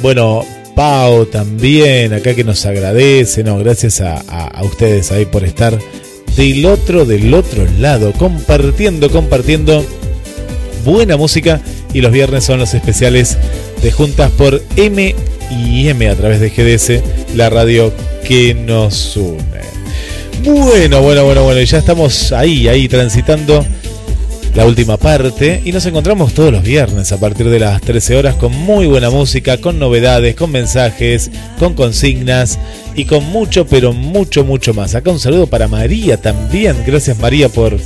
[0.00, 0.42] Bueno,
[0.74, 3.44] Pau también, acá que nos agradece.
[3.44, 5.78] No, gracias a- a ustedes ahí por estar
[6.36, 8.12] del otro, del otro lado.
[8.12, 9.84] Compartiendo, compartiendo
[10.84, 11.60] buena música.
[11.94, 13.36] Y los viernes son los especiales
[13.82, 15.14] de Juntas por M
[15.50, 17.92] y M a través de GDS, la radio
[18.26, 19.42] que nos une.
[20.42, 23.64] Bueno, bueno, bueno, bueno, ya estamos ahí, ahí transitando
[24.54, 28.34] la última parte y nos encontramos todos los viernes a partir de las 13 horas
[28.34, 32.58] con muy buena música, con novedades, con mensajes, con consignas
[32.94, 34.94] y con mucho, pero mucho, mucho más.
[34.94, 36.76] Acá un saludo para María también.
[36.86, 37.78] Gracias María por,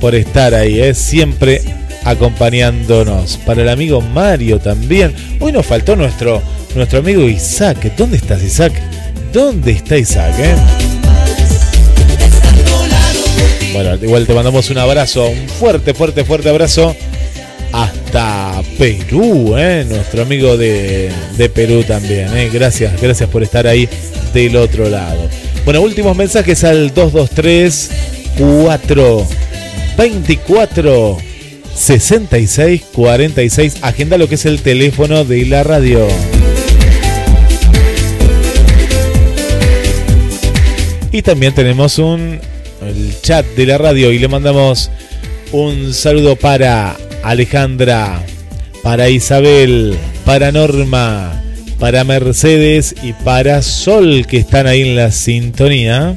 [0.00, 0.94] por estar ahí, ¿eh?
[0.94, 1.62] siempre
[2.08, 3.36] acompañándonos.
[3.38, 5.14] Para el amigo Mario también.
[5.40, 6.42] Hoy nos faltó nuestro,
[6.74, 7.92] nuestro amigo Isaac.
[7.96, 8.72] ¿Dónde estás Isaac?
[9.32, 10.34] ¿Dónde está Isaac?
[10.38, 10.54] eh?
[13.72, 16.96] Bueno, igual te mandamos un abrazo, un fuerte, fuerte, fuerte abrazo
[17.70, 19.84] hasta Perú, ¿eh?
[19.86, 22.34] nuestro amigo de, de Perú también.
[22.36, 22.48] ¿eh?
[22.52, 23.88] Gracias, gracias por estar ahí
[24.32, 25.28] del otro lado.
[25.64, 27.90] Bueno, últimos mensajes al 223
[28.38, 29.26] 424
[29.96, 31.27] 66
[32.92, 33.76] 46.
[33.82, 36.06] Agenda lo que es el teléfono de la radio.
[41.12, 42.40] Y también tenemos un
[42.82, 44.90] el chat de la radio y le mandamos
[45.52, 48.22] un saludo para Alejandra,
[48.82, 51.42] para Isabel, para Norma,
[51.78, 56.16] para Mercedes y para Sol que están ahí en la sintonía.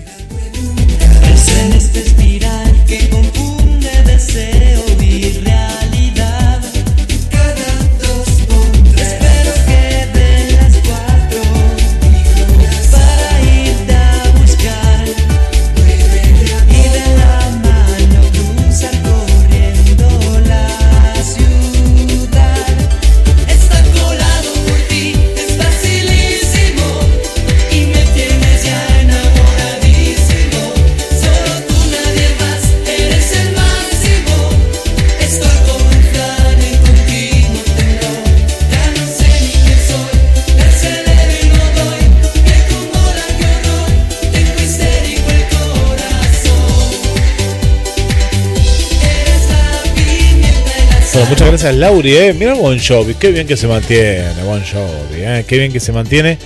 [51.30, 52.33] Muchas gracias Lauri, eh.
[52.33, 55.45] Mira Bon Jovi, qué bien que se mantiene Bon Jovi, eh.
[55.48, 56.38] Qué bien que se mantiene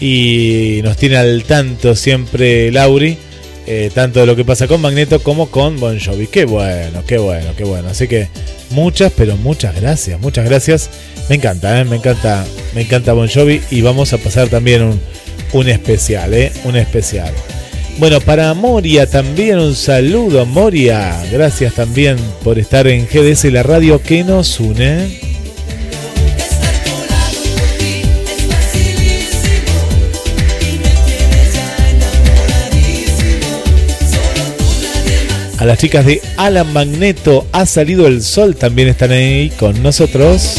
[0.00, 3.16] y nos tiene al tanto siempre Lauri,
[3.66, 6.26] eh, tanto de lo que pasa con Magneto como con Bon Jovi.
[6.26, 7.88] Qué bueno, qué bueno, qué bueno.
[7.88, 8.28] Así que
[8.70, 10.90] muchas, pero muchas gracias, muchas gracias.
[11.28, 12.44] Me encanta, eh, me encanta,
[12.74, 15.00] me encanta Bon Jovi y vamos a pasar también un,
[15.52, 17.32] un especial, eh, un especial.
[17.98, 21.22] Bueno, para Moria también un saludo, Moria.
[21.30, 25.34] Gracias también por estar en GDS, la radio que nos une.
[35.58, 40.58] A las chicas de Alan Magneto ha salido el sol, también están ahí con nosotros.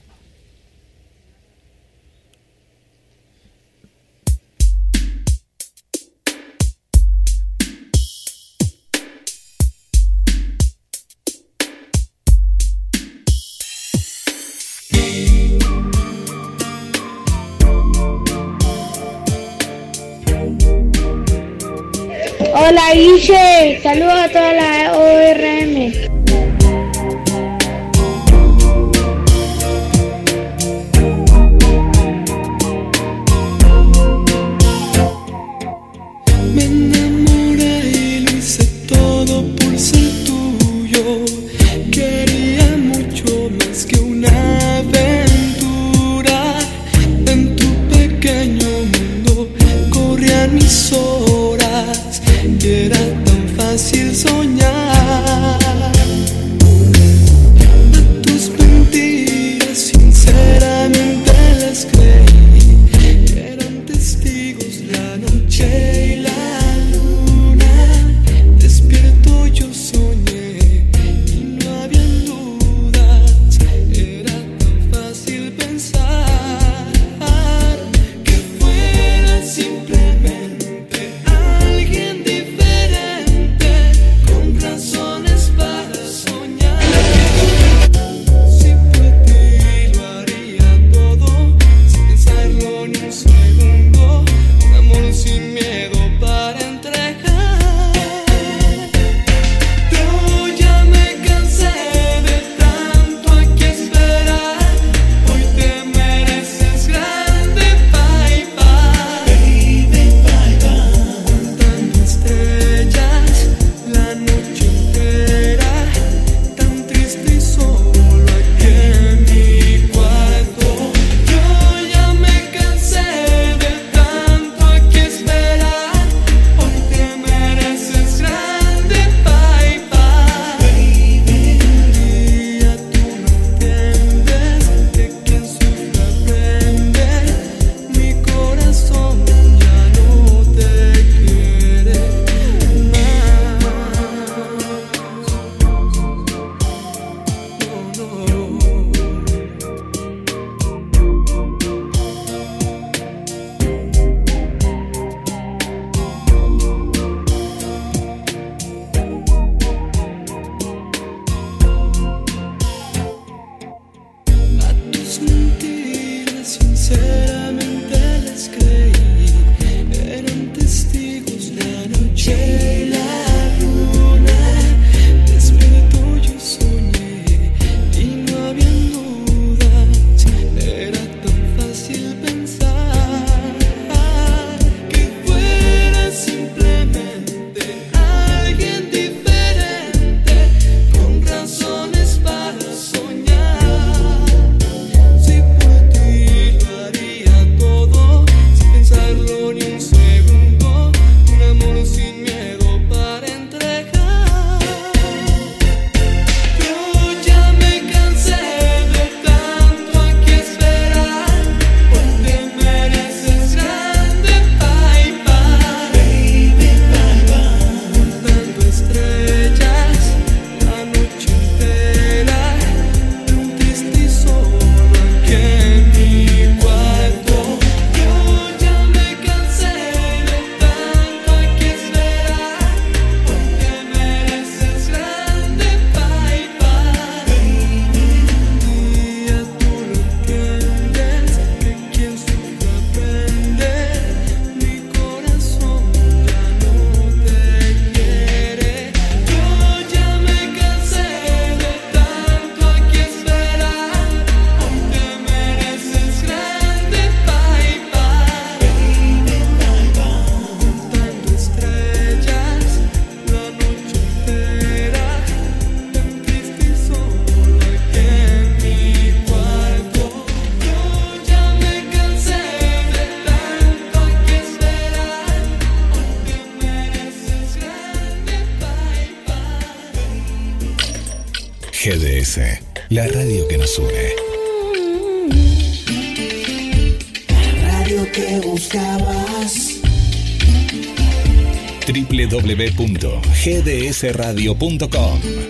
[294.01, 295.40] www.gdsradio.com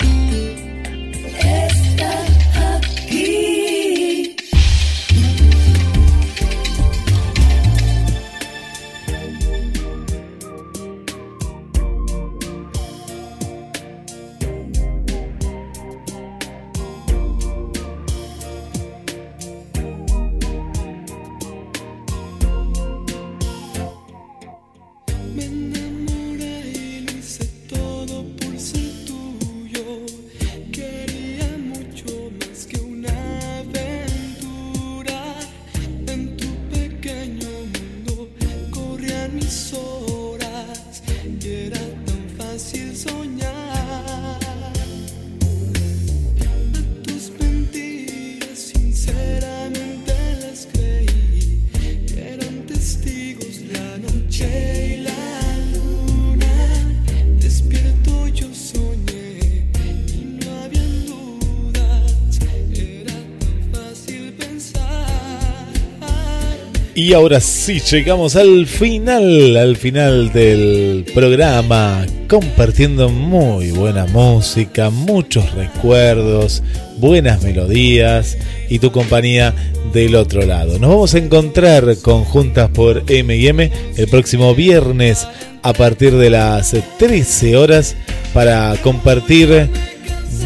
[67.04, 75.52] Y ahora sí, llegamos al final, al final del programa, compartiendo muy buena música, muchos
[75.56, 76.62] recuerdos,
[76.98, 78.38] buenas melodías
[78.70, 79.56] y tu compañía
[79.92, 80.78] del otro lado.
[80.78, 85.28] Nos vamos a encontrar con Juntas por M&M el próximo viernes
[85.64, 87.96] a partir de las 13 horas
[88.32, 89.72] para compartir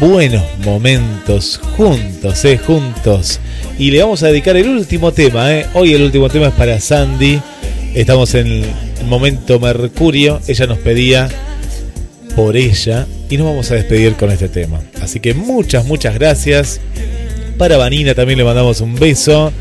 [0.00, 3.40] buenos momentos juntos, eh, juntos.
[3.78, 5.66] Y le vamos a dedicar el último tema, eh.
[5.74, 7.40] Hoy el último tema es para Sandy.
[7.94, 8.64] Estamos en el
[9.06, 10.40] momento Mercurio.
[10.46, 11.28] Ella nos pedía
[12.34, 14.80] por ella y nos vamos a despedir con este tema.
[15.00, 16.80] Así que muchas, muchas gracias.
[17.58, 19.52] Para Vanina también le mandamos un beso,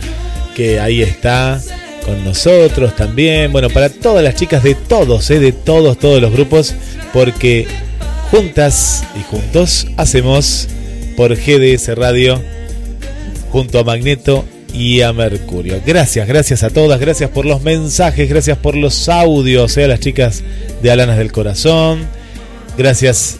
[0.56, 1.62] que ahí está
[2.06, 3.52] con nosotros también.
[3.52, 6.76] Bueno, para todas las chicas de todos, eh, de todos, todos los grupos,
[7.14, 7.68] porque
[8.32, 10.68] juntas y juntos hacemos
[11.16, 12.42] por GDS Radio
[13.52, 15.82] junto a Magneto y a Mercurio.
[15.86, 20.00] Gracias, gracias a todas, gracias por los mensajes, gracias por los audios, eh, a las
[20.00, 20.44] chicas
[20.82, 22.06] de Alanas del Corazón,
[22.78, 23.40] gracias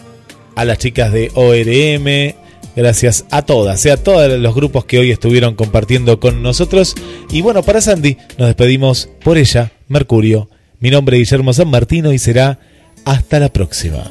[0.54, 2.34] a las chicas de ORM,
[2.74, 6.94] gracias a todas, eh, a todos los grupos que hoy estuvieron compartiendo con nosotros.
[7.30, 10.48] Y bueno, para Sandy nos despedimos por ella, Mercurio.
[10.80, 12.58] Mi nombre es Guillermo San Martino y será
[13.04, 14.10] hasta la próxima.